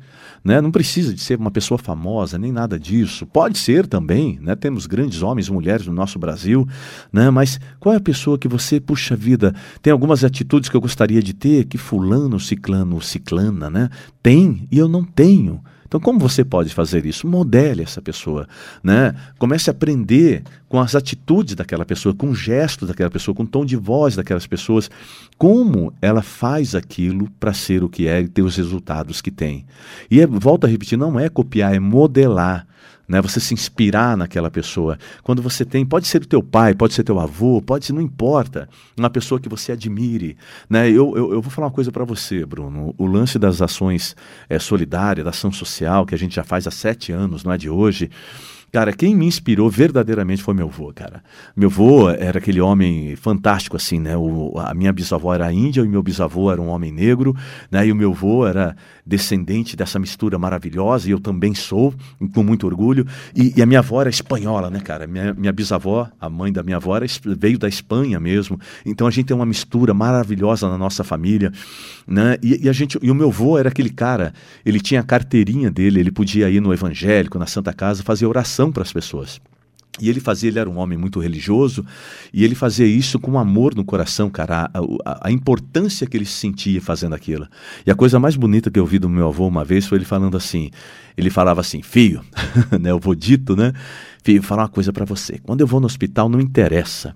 Né? 0.44 0.60
Não 0.60 0.70
precisa 0.70 1.12
de 1.12 1.20
ser 1.20 1.38
uma 1.38 1.50
pessoa 1.50 1.78
famosa, 1.78 2.38
nem 2.38 2.52
nada 2.52 2.78
disso. 2.78 3.26
Pode 3.26 3.58
ser 3.58 3.86
também, 3.86 4.38
né? 4.40 4.54
temos 4.54 4.86
grandes 4.86 5.22
homens 5.22 5.48
e 5.48 5.52
mulheres 5.52 5.86
no 5.86 5.92
nosso 5.92 6.18
Brasil, 6.18 6.66
né? 7.12 7.30
mas 7.30 7.60
qual 7.78 7.94
é 7.94 7.98
a 7.98 8.00
pessoa 8.00 8.38
que 8.38 8.48
você, 8.48 8.80
puxa 8.80 9.14
vida, 9.14 9.54
tem 9.82 9.92
algumas 9.92 10.24
atitudes 10.24 10.68
que 10.68 10.76
eu 10.76 10.80
gostaria 10.80 11.22
de 11.22 11.34
ter 11.34 11.64
que 11.64 11.76
fulano, 11.78 12.38
ciclano, 12.40 13.00
ciclana, 13.00 13.68
né? 13.68 13.90
tem 14.22 14.66
e 14.70 14.78
eu 14.78 14.88
não 14.88 15.04
tenho. 15.04 15.62
Então, 15.90 15.98
como 15.98 16.20
você 16.20 16.44
pode 16.44 16.72
fazer 16.72 17.04
isso? 17.04 17.26
Modele 17.26 17.82
essa 17.82 18.00
pessoa, 18.00 18.46
né? 18.80 19.12
Comece 19.40 19.68
a 19.68 19.72
aprender 19.72 20.44
com 20.68 20.78
as 20.78 20.94
atitudes 20.94 21.56
daquela 21.56 21.84
pessoa, 21.84 22.14
com 22.14 22.32
gestos 22.32 22.86
daquela 22.86 23.10
pessoa, 23.10 23.34
com 23.34 23.42
o 23.42 23.46
tom 23.46 23.64
de 23.64 23.74
voz 23.74 24.14
daquelas 24.14 24.46
pessoas, 24.46 24.88
como 25.36 25.92
ela 26.00 26.22
faz 26.22 26.76
aquilo 26.76 27.28
para 27.40 27.52
ser 27.52 27.82
o 27.82 27.88
que 27.88 28.06
é 28.06 28.20
e 28.20 28.28
ter 28.28 28.42
os 28.42 28.54
resultados 28.56 29.20
que 29.20 29.32
tem. 29.32 29.66
E 30.08 30.20
é, 30.20 30.26
volto 30.28 30.64
a 30.64 30.68
repetir, 30.68 30.96
não 30.96 31.18
é 31.18 31.28
copiar, 31.28 31.74
é 31.74 31.80
modelar 31.80 32.68
né? 33.10 33.20
Você 33.20 33.40
se 33.40 33.52
inspirar 33.52 34.16
naquela 34.16 34.48
pessoa. 34.48 34.96
Quando 35.24 35.42
você 35.42 35.64
tem, 35.64 35.84
pode 35.84 36.06
ser 36.06 36.22
o 36.22 36.26
teu 36.26 36.40
pai, 36.40 36.74
pode 36.74 36.94
ser 36.94 37.02
teu 37.02 37.18
avô, 37.18 37.60
pode 37.60 37.84
ser, 37.84 37.92
não 37.92 38.00
importa, 38.00 38.68
uma 38.96 39.10
pessoa 39.10 39.40
que 39.40 39.48
você 39.48 39.72
admire, 39.72 40.36
né? 40.68 40.88
Eu, 40.88 41.16
eu, 41.16 41.32
eu 41.32 41.42
vou 41.42 41.50
falar 41.50 41.66
uma 41.66 41.72
coisa 41.72 41.90
para 41.90 42.04
você, 42.04 42.46
Bruno. 42.46 42.94
O 42.96 43.06
lance 43.06 43.36
das 43.36 43.60
ações 43.60 44.14
é, 44.48 44.60
solidárias, 44.60 45.24
da 45.24 45.30
ação 45.30 45.50
social, 45.50 46.06
que 46.06 46.14
a 46.14 46.18
gente 46.18 46.36
já 46.36 46.44
faz 46.44 46.68
há 46.68 46.70
sete 46.70 47.10
anos, 47.10 47.42
não 47.42 47.52
é 47.52 47.58
de 47.58 47.68
hoje. 47.68 48.08
Cara, 48.72 48.92
quem 48.92 49.16
me 49.16 49.26
inspirou 49.26 49.68
verdadeiramente 49.68 50.42
foi 50.42 50.54
meu 50.54 50.68
avô, 50.68 50.92
cara. 50.94 51.24
Meu 51.56 51.68
avô 51.68 52.08
era 52.08 52.38
aquele 52.38 52.60
homem 52.60 53.16
fantástico, 53.16 53.76
assim, 53.76 53.98
né? 53.98 54.16
O, 54.16 54.54
a 54.58 54.72
minha 54.74 54.92
bisavó 54.92 55.34
era 55.34 55.52
índia 55.52 55.80
e 55.80 55.88
meu 55.88 56.02
bisavô 56.02 56.52
era 56.52 56.62
um 56.62 56.68
homem 56.68 56.92
negro, 56.92 57.34
né? 57.68 57.86
E 57.86 57.90
o 57.90 57.96
meu 57.96 58.12
avô 58.12 58.46
era 58.46 58.76
descendente 59.04 59.76
dessa 59.76 59.98
mistura 59.98 60.38
maravilhosa, 60.38 61.08
e 61.08 61.10
eu 61.10 61.18
também 61.18 61.52
sou, 61.52 61.92
com 62.32 62.44
muito 62.44 62.64
orgulho. 62.64 63.04
E, 63.34 63.54
e 63.56 63.62
a 63.62 63.66
minha 63.66 63.80
avó 63.80 64.00
era 64.00 64.10
espanhola, 64.10 64.70
né, 64.70 64.78
cara? 64.78 65.04
Minha, 65.04 65.34
minha 65.34 65.52
bisavó, 65.52 66.08
a 66.20 66.30
mãe 66.30 66.52
da 66.52 66.62
minha 66.62 66.76
avó, 66.76 66.94
era, 66.94 67.06
veio 67.36 67.58
da 67.58 67.66
Espanha 67.66 68.20
mesmo. 68.20 68.60
Então 68.86 69.08
a 69.08 69.10
gente 69.10 69.26
tem 69.26 69.36
uma 69.36 69.46
mistura 69.46 69.92
maravilhosa 69.92 70.68
na 70.68 70.78
nossa 70.78 71.02
família, 71.02 71.50
né? 72.06 72.36
E, 72.40 72.66
e, 72.66 72.68
a 72.68 72.72
gente, 72.72 73.00
e 73.02 73.10
o 73.10 73.14
meu 73.16 73.30
avô 73.30 73.58
era 73.58 73.68
aquele 73.68 73.90
cara, 73.90 74.32
ele 74.64 74.78
tinha 74.78 75.00
a 75.00 75.04
carteirinha 75.04 75.72
dele, 75.72 75.98
ele 75.98 76.12
podia 76.12 76.48
ir 76.48 76.60
no 76.60 76.72
evangélico, 76.72 77.36
na 77.36 77.46
Santa 77.46 77.72
Casa, 77.72 78.04
fazer 78.04 78.26
oração 78.26 78.59
para 78.68 78.82
as 78.82 78.92
pessoas. 78.92 79.40
E 80.00 80.08
ele 80.08 80.20
fazia, 80.20 80.48
ele 80.48 80.58
era 80.58 80.70
um 80.70 80.78
homem 80.78 80.96
muito 80.96 81.20
religioso, 81.20 81.84
e 82.32 82.44
ele 82.44 82.54
fazia 82.54 82.86
isso 82.86 83.18
com 83.18 83.38
amor 83.38 83.74
no 83.74 83.84
coração, 83.84 84.30
cara, 84.30 84.70
a, 84.72 84.78
a, 85.04 85.28
a, 85.28 85.32
importância 85.32 86.06
que 86.06 86.16
ele 86.16 86.24
sentia 86.24 86.80
fazendo 86.80 87.14
aquilo. 87.14 87.46
E 87.84 87.90
a 87.90 87.94
coisa 87.94 88.18
mais 88.18 88.36
bonita 88.36 88.70
que 88.70 88.78
eu 88.78 88.86
vi 88.86 88.98
do 88.98 89.08
meu 89.08 89.28
avô 89.28 89.46
uma 89.46 89.64
vez 89.64 89.86
foi 89.86 89.98
ele 89.98 90.04
falando 90.04 90.36
assim: 90.36 90.70
ele 91.16 91.28
falava 91.28 91.60
assim, 91.60 91.82
filho, 91.82 92.22
né, 92.80 92.92
vou 92.94 93.14
dito, 93.14 93.56
né? 93.56 93.72
Filho, 94.22 94.40
vou 94.40 94.48
falar 94.48 94.62
uma 94.62 94.68
coisa 94.68 94.92
para 94.92 95.04
você. 95.04 95.38
Quando 95.38 95.60
eu 95.60 95.66
vou 95.66 95.80
no 95.80 95.86
hospital, 95.86 96.28
não 96.28 96.40
interessa 96.40 97.14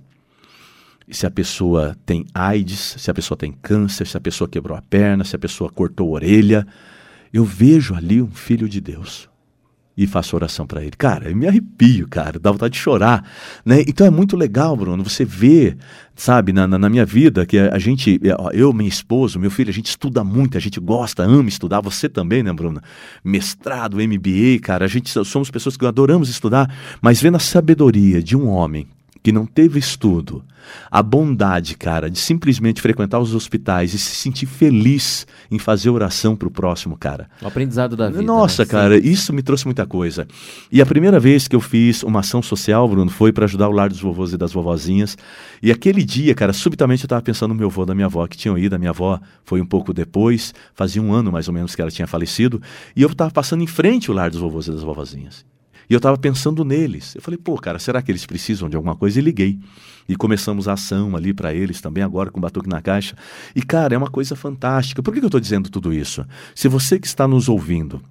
se 1.11 1.27
a 1.27 1.31
pessoa 1.31 1.97
tem 2.05 2.27
AIDS, 2.35 2.97
se 2.99 3.11
a 3.11 3.15
pessoa 3.15 3.37
tem 3.37 3.53
câncer, 3.53 4.07
se 4.07 4.17
a 4.17 4.21
pessoa 4.21 4.49
quebrou 4.49 4.77
a 4.77 4.83
perna, 4.83 5.23
se 5.23 5.37
a 5.37 5.39
pessoa 5.39 5.71
cortou 5.71 6.09
a 6.09 6.13
orelha. 6.13 6.67
Eu 7.33 7.45
vejo 7.45 7.95
ali 7.95 8.21
um 8.21 8.31
filho 8.31 8.69
de 8.69 8.81
Deus 8.81 9.29
e 9.97 10.07
faço 10.07 10.35
oração 10.35 10.67
para 10.67 10.83
ele. 10.83 10.93
Cara, 10.97 11.31
eu 11.31 11.37
me 11.37 11.47
arrepio, 11.47 12.09
cara, 12.09 12.39
dá 12.39 12.51
vontade 12.51 12.75
de 12.75 12.81
chorar, 12.81 13.25
né? 13.65 13.83
Então 13.87 14.07
é 14.07 14.11
muito 14.11 14.37
legal, 14.37 14.77
Bruno, 14.77 15.05
você 15.05 15.25
vê, 15.25 15.77
sabe, 16.17 16.53
na, 16.53 16.67
na, 16.67 16.79
na 16.79 16.91
minha 16.91 17.07
vida, 17.07 17.47
que 17.47 17.59
a 17.59 17.79
gente, 17.79 18.21
eu, 18.53 18.73
minha 18.73 18.89
esposa, 18.89 19.39
meu 19.39 19.51
filho, 19.51 19.71
a 19.71 19.73
gente 19.73 19.87
estuda 19.87 20.25
muito, 20.25 20.57
a 20.57 20.61
gente 20.61 20.81
gosta, 20.81 21.23
ama 21.23 21.49
estudar, 21.49 21.81
você 21.81 22.09
também, 22.09 22.43
né, 22.43 22.53
Bruno? 22.53 22.81
Mestrado, 23.23 23.97
MBA, 23.97 24.61
cara, 24.63 24.85
a 24.85 24.89
gente 24.89 25.11
somos 25.25 25.51
pessoas 25.51 25.77
que 25.77 25.87
adoramos 25.87 26.29
estudar, 26.29 26.73
mas 27.01 27.21
vendo 27.21 27.37
a 27.37 27.41
sabedoria 27.41 28.23
de 28.23 28.37
um 28.37 28.49
homem 28.49 28.89
que 29.25 29.33
não 29.33 29.47
teve 29.47 29.79
estudo, 29.79 30.45
a 30.91 31.03
bondade, 31.03 31.79
cara, 31.79 32.11
de 32.11 32.19
simplesmente 32.19 32.83
frequentar 32.83 33.19
os 33.19 33.35
hospitais 33.35 33.95
e 33.95 33.99
se 33.99 34.15
sentir 34.15 34.45
feliz 34.45 35.27
em 35.51 35.59
fazer 35.59 35.89
oração 35.89 36.37
para 36.37 36.47
o 36.47 36.51
próximo, 36.51 36.95
cara. 36.95 37.27
O 37.41 37.47
aprendizado 37.47 37.97
da 37.97 38.11
vida. 38.11 38.21
Nossa, 38.21 38.65
né? 38.65 38.69
cara, 38.69 38.99
isso 38.99 39.33
me 39.33 39.43
trouxe 39.43 39.65
muita 39.65 39.87
coisa. 39.87 40.29
E 40.71 40.83
a 40.83 40.85
primeira 40.85 41.19
vez 41.19 41.49
que 41.49 41.57
eu 41.57 41.61
fiz 41.61 42.03
uma 42.03 42.21
ação 42.21 42.43
social, 42.43 42.87
Bruno, 42.87 43.11
foi 43.11 43.33
para 43.33 43.47
ajudar 43.47 43.67
o 43.67 43.73
lar 43.73 43.89
dos 43.89 44.01
vovôs 44.01 44.35
e 44.35 44.37
das 44.37 44.53
vovozinhas. 44.53 45.17
E 45.63 45.73
aquele 45.73 46.05
dia, 46.05 46.35
cara, 46.35 46.53
subitamente 46.53 47.05
eu 47.05 47.07
estava 47.07 47.23
pensando 47.23 47.55
no 47.55 47.59
meu 47.59 47.69
avô, 47.69 47.87
da 47.87 47.95
minha 47.95 48.07
avó, 48.07 48.27
que 48.27 48.37
tinham 48.37 48.59
ido. 48.59 48.77
A 48.77 48.79
minha 48.79 48.91
avó 48.91 49.19
foi 49.43 49.63
um 49.63 49.67
pouco 49.67 49.95
depois, 49.95 50.53
fazia 50.75 51.01
um 51.01 51.15
ano 51.15 51.33
mais 51.33 51.49
ou 51.49 51.55
menos 51.55 51.75
que 51.75 51.81
ela 51.81 51.91
tinha 51.91 52.07
falecido. 52.07 52.61
E 52.95 53.01
eu 53.01 53.09
estava 53.09 53.31
passando 53.31 53.63
em 53.63 53.67
frente 53.67 54.11
o 54.11 54.15
lar 54.15 54.29
dos 54.29 54.41
vovôs 54.41 54.67
e 54.67 54.71
das 54.71 54.83
vovozinhas. 54.83 55.47
E 55.89 55.93
eu 55.93 55.99
estava 55.99 56.17
pensando 56.17 56.65
neles. 56.65 57.15
Eu 57.15 57.23
falei, 57.23 57.39
pô, 57.39 57.57
cara, 57.57 57.79
será 57.79 58.01
que 58.03 58.11
eles 58.11 58.27
precisam 58.27 58.69
de 58.69 58.77
alguma 58.77 58.97
coisa? 58.97 59.19
E 59.19 59.23
liguei. 59.23 59.59
E 60.09 60.17
começamos 60.17 60.69
a 60.69 60.75
ação 60.75 61.17
ali 61.17 61.33
para 61.33 61.55
eles 61.55 61.81
também, 61.81 62.03
agora 62.03 62.31
com 62.31 62.39
o 62.39 62.41
Batuque 62.41 62.69
na 62.69 62.81
Caixa. 62.81 63.17
E, 63.55 63.63
cara, 63.63 63.95
é 63.95 63.99
uma 63.99 64.11
coisa 64.11 64.37
fantástica. 64.37 65.03
Por 65.03 65.13
que 65.13 65.21
eu 65.21 65.27
estou 65.27 65.41
dizendo 65.41 65.71
tudo 65.71 65.93
isso? 65.93 66.27
Se 66.55 66.69
você 66.69 66.99
que 66.99 67.07
está 67.07 67.27
nos 67.27 67.49
ouvindo, 67.49 68.03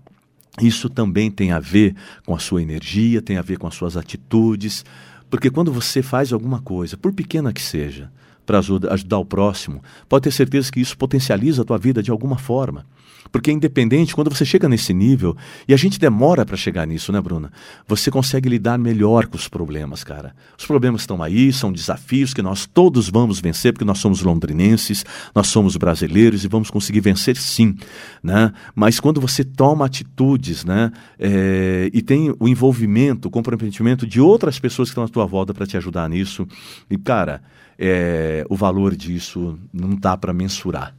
isso 0.61 0.89
também 0.89 1.31
tem 1.31 1.51
a 1.51 1.59
ver 1.59 1.95
com 2.25 2.35
a 2.35 2.39
sua 2.39 2.61
energia, 2.61 3.21
tem 3.21 3.37
a 3.37 3.41
ver 3.41 3.57
com 3.57 3.67
as 3.67 3.75
suas 3.75 3.97
atitudes. 3.97 4.85
Porque 5.29 5.49
quando 5.49 5.71
você 5.71 6.01
faz 6.01 6.31
alguma 6.31 6.61
coisa, 6.61 6.97
por 6.97 7.13
pequena 7.13 7.53
que 7.53 7.61
seja, 7.61 8.11
para 8.45 8.59
ajudar 8.59 9.17
o 9.17 9.25
próximo, 9.25 9.81
pode 10.07 10.23
ter 10.23 10.31
certeza 10.31 10.71
que 10.71 10.79
isso 10.79 10.97
potencializa 10.97 11.61
a 11.61 11.65
tua 11.65 11.77
vida 11.77 12.03
de 12.03 12.11
alguma 12.11 12.37
forma. 12.37 12.85
Porque 13.31 13.51
é 13.51 13.53
independente, 13.53 14.15
quando 14.15 14.33
você 14.33 14.45
chega 14.45 14.69
nesse 14.69 14.93
nível, 14.93 15.35
e 15.67 15.73
a 15.73 15.77
gente 15.77 15.99
demora 15.99 16.45
para 16.45 16.57
chegar 16.57 16.85
nisso, 16.85 17.11
né, 17.11 17.21
Bruna? 17.21 17.51
Você 17.87 18.11
consegue 18.11 18.49
lidar 18.49 18.77
melhor 18.77 19.27
com 19.27 19.35
os 19.35 19.47
problemas, 19.47 20.03
cara. 20.03 20.35
Os 20.57 20.65
problemas 20.65 21.01
estão 21.01 21.21
aí, 21.21 21.51
são 21.51 21.71
desafios 21.71 22.33
que 22.33 22.41
nós 22.41 22.65
todos 22.65 23.09
vamos 23.09 23.39
vencer, 23.39 23.73
porque 23.73 23.85
nós 23.85 23.99
somos 23.99 24.21
londrinenses, 24.21 25.05
nós 25.33 25.47
somos 25.47 25.77
brasileiros 25.77 26.43
e 26.43 26.47
vamos 26.47 26.69
conseguir 26.69 27.01
vencer 27.01 27.35
sim, 27.35 27.75
né? 28.21 28.51
Mas 28.75 28.99
quando 28.99 29.19
você 29.19 29.43
toma 29.43 29.85
atitudes, 29.85 30.63
né, 30.65 30.91
é, 31.19 31.89
e 31.93 32.01
tem 32.01 32.33
o 32.39 32.47
envolvimento, 32.47 33.27
o 33.27 33.31
comprometimento 33.31 34.05
de 34.05 34.19
outras 34.19 34.59
pessoas 34.59 34.89
que 34.89 34.91
estão 34.91 35.03
à 35.03 35.07
tua 35.07 35.25
volta 35.25 35.53
para 35.53 35.65
te 35.65 35.77
ajudar 35.77 36.09
nisso, 36.09 36.47
e 36.89 36.97
cara, 36.97 37.41
é, 37.77 38.45
o 38.49 38.55
valor 38.55 38.95
disso 38.95 39.57
não 39.71 39.95
dá 39.95 40.15
para 40.15 40.33
mensurar. 40.33 40.95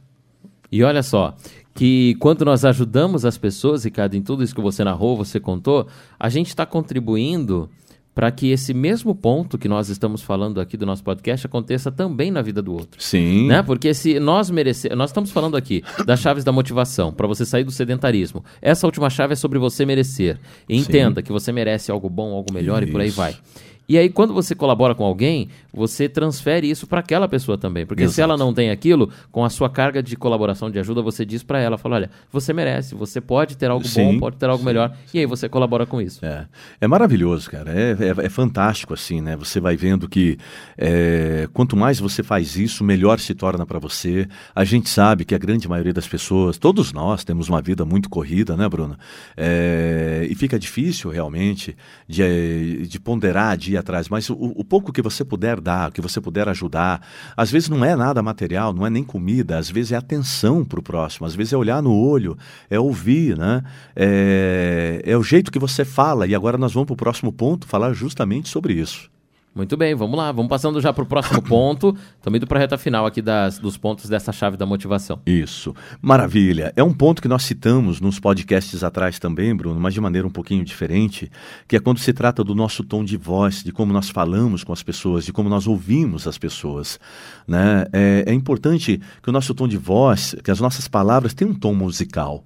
E 0.75 0.83
olha 0.83 1.01
só, 1.01 1.33
que 1.73 2.15
quando 2.19 2.43
nós 2.43 2.65
ajudamos 2.65 3.23
as 3.23 3.37
pessoas, 3.37 3.85
Ricardo, 3.85 4.15
em 4.15 4.21
tudo 4.21 4.43
isso 4.43 4.53
que 4.53 4.59
você 4.59 4.83
narrou, 4.83 5.15
você 5.15 5.39
contou, 5.39 5.87
a 6.19 6.27
gente 6.27 6.49
está 6.49 6.65
contribuindo 6.65 7.69
para 8.13 8.29
que 8.29 8.51
esse 8.51 8.73
mesmo 8.73 9.15
ponto 9.15 9.57
que 9.57 9.69
nós 9.69 9.87
estamos 9.87 10.21
falando 10.21 10.59
aqui 10.59 10.75
do 10.75 10.85
nosso 10.85 11.01
podcast 11.01 11.45
aconteça 11.45 11.89
também 11.93 12.29
na 12.29 12.41
vida 12.41 12.61
do 12.61 12.73
outro. 12.73 13.01
Sim. 13.01 13.47
Né? 13.47 13.63
Porque 13.63 13.93
se 13.93 14.19
nós 14.19 14.49
merecemos. 14.49 14.97
Nós 14.97 15.11
estamos 15.11 15.31
falando 15.31 15.55
aqui 15.55 15.81
das 16.05 16.19
chaves 16.19 16.43
da 16.43 16.51
motivação, 16.51 17.13
para 17.13 17.25
você 17.25 17.45
sair 17.45 17.63
do 17.63 17.71
sedentarismo. 17.71 18.43
Essa 18.61 18.85
última 18.85 19.09
chave 19.09 19.31
é 19.31 19.35
sobre 19.37 19.57
você 19.57 19.85
merecer. 19.85 20.37
E 20.67 20.75
entenda 20.75 21.21
Sim. 21.21 21.25
que 21.25 21.31
você 21.31 21.53
merece 21.53 21.89
algo 21.89 22.09
bom, 22.09 22.33
algo 22.33 22.53
melhor 22.53 22.83
Isso. 22.83 22.89
e 22.89 22.91
por 22.91 22.99
aí 22.99 23.09
vai. 23.11 23.37
E 23.87 23.97
aí, 23.97 24.09
quando 24.09 24.33
você 24.33 24.55
colabora 24.55 24.95
com 24.95 25.03
alguém, 25.03 25.49
você 25.73 26.09
transfere 26.09 26.69
isso 26.69 26.87
para 26.87 26.99
aquela 27.01 27.27
pessoa 27.27 27.57
também. 27.57 27.85
Porque 27.85 28.03
Exato. 28.03 28.15
se 28.15 28.21
ela 28.21 28.37
não 28.37 28.53
tem 28.53 28.71
aquilo, 28.71 29.09
com 29.31 29.43
a 29.45 29.49
sua 29.49 29.69
carga 29.69 30.01
de 30.01 30.15
colaboração, 30.15 30.71
de 30.71 30.79
ajuda, 30.79 31.01
você 31.01 31.25
diz 31.25 31.43
para 31.43 31.59
ela, 31.59 31.77
fala, 31.77 31.95
olha, 31.95 32.09
você 32.31 32.51
merece, 32.51 32.95
você 32.95 33.21
pode 33.21 33.55
ter 33.55 33.69
algo 33.69 33.85
sim, 33.87 34.13
bom, 34.13 34.19
pode 34.19 34.37
ter 34.37 34.49
algo 34.49 34.59
sim, 34.59 34.65
melhor. 34.65 34.89
Sim. 35.05 35.17
E 35.17 35.19
aí 35.19 35.25
você 35.25 35.47
colabora 35.47 35.85
com 35.85 36.01
isso. 36.01 36.25
É, 36.25 36.45
é 36.81 36.87
maravilhoso, 36.87 37.49
cara. 37.49 37.71
É, 37.71 37.91
é, 37.91 38.25
é 38.25 38.29
fantástico, 38.29 38.93
assim, 38.93 39.21
né? 39.21 39.35
Você 39.35 39.59
vai 39.59 39.75
vendo 39.75 40.09
que 40.09 40.37
é, 40.77 41.44
quanto 41.55 41.77
mais 41.77 42.01
você 42.01 42.21
faz 42.21 42.57
isso, 42.57 42.83
melhor 42.83 43.17
se 43.17 43.33
torna 43.33 43.65
para 43.65 43.79
você. 43.79 44.27
A 44.53 44.65
gente 44.65 44.89
sabe 44.89 45.23
que 45.23 45.33
a 45.33 45.37
grande 45.37 45.69
maioria 45.69 45.93
das 45.93 46.05
pessoas, 46.05 46.57
todos 46.57 46.91
nós, 46.91 47.23
temos 47.23 47.47
uma 47.47 47.61
vida 47.61 47.85
muito 47.85 48.09
corrida, 48.09 48.57
né, 48.57 48.67
Bruno? 48.67 48.97
É, 49.37 50.27
e 50.29 50.35
fica 50.35 50.59
difícil, 50.59 51.09
realmente, 51.09 51.73
de, 52.09 52.85
de 52.85 52.99
ponderar, 52.99 53.55
de 53.55 53.71
ir 53.71 53.77
atrás, 53.77 54.09
mas 54.09 54.29
o, 54.29 54.35
o, 54.35 54.65
pouco 54.65 54.91
que 54.91 55.01
você 55.01 55.23
puder 55.23 55.61
dar, 55.61 55.93
que 55.93 56.01
você 56.01 56.19
puder 56.19 56.49
ajudar, 56.49 57.01
às 57.37 57.49
vezes 57.49 57.69
não 57.69 57.85
é 57.85 57.95
nada 57.95 58.21
material, 58.21 58.73
não 58.73 58.85
é 58.85 58.89
nem 58.89 59.05
comida, 59.05 59.57
às 59.57 59.71
vezes 59.71 59.93
é 59.93 59.95
atenção 59.95 60.65
para 60.65 60.81
o 60.81 60.83
próximo, 60.83 61.25
às 61.25 61.35
vezes 61.35 61.53
é 61.53 61.57
olhar 61.57 61.81
no 61.81 61.95
olho, 61.95 62.37
é 62.69 62.77
ouvir, 62.77 63.37
né? 63.37 63.63
É, 63.95 65.01
é 65.05 65.17
o 65.17 65.23
jeito 65.23 65.49
que 65.49 65.57
você 65.57 65.85
fala. 65.85 66.27
E 66.27 66.35
agora 66.35 66.57
nós 66.57 66.73
vamos 66.73 66.87
para 66.87 66.95
o 66.95 66.97
próximo 66.97 67.31
ponto, 67.31 67.65
falar 67.65 67.93
justamente 67.93 68.49
sobre 68.49 68.73
isso. 68.73 69.14
Muito 69.55 69.77
bem, 69.77 69.95
vamos 69.95 70.17
lá. 70.17 70.33
Vamos 70.33 70.49
passando 70.49 70.81
já 70.81 70.91
para 70.91 71.05
o 71.05 71.07
próximo 71.07 71.39
ponto. 71.47 71.95
Estamos 72.17 72.35
indo 72.35 72.45
para 72.45 72.57
a 72.57 72.61
reta 72.61 72.77
final 72.77 73.05
aqui 73.05 73.21
das, 73.21 73.57
dos 73.57 73.77
pontos 73.77 74.09
dessa 74.09 74.33
chave 74.33 74.57
da 74.57 74.65
motivação. 74.65 75.21
Isso. 75.25 75.73
Maravilha. 76.01 76.73
É 76.75 76.83
um 76.83 76.93
ponto 76.93 77.21
que 77.21 77.27
nós 77.29 77.43
citamos 77.43 78.01
nos 78.01 78.19
podcasts 78.19 78.83
atrás 78.83 79.17
também, 79.17 79.55
Bruno, 79.55 79.79
mas 79.79 79.93
de 79.93 80.01
maneira 80.01 80.27
um 80.27 80.31
pouquinho 80.31 80.65
diferente, 80.65 81.31
que 81.69 81.77
é 81.77 81.79
quando 81.79 81.99
se 81.99 82.11
trata 82.11 82.43
do 82.43 82.53
nosso 82.53 82.83
tom 82.83 83.01
de 83.01 83.15
voz, 83.15 83.63
de 83.63 83.71
como 83.71 83.93
nós 83.93 84.09
falamos 84.09 84.61
com 84.61 84.73
as 84.73 84.83
pessoas, 84.83 85.23
de 85.23 85.31
como 85.31 85.47
nós 85.47 85.67
ouvimos 85.67 86.27
as 86.27 86.37
pessoas. 86.37 86.99
Né? 87.47 87.85
É, 87.93 88.25
é 88.27 88.33
importante 88.33 88.99
que 89.23 89.29
o 89.29 89.31
nosso 89.33 89.55
tom 89.55 89.69
de 89.69 89.77
voz, 89.77 90.35
que 90.43 90.51
as 90.51 90.59
nossas 90.59 90.89
palavras 90.89 91.33
tenham 91.33 91.53
um 91.53 91.55
tom 91.55 91.73
musical. 91.73 92.43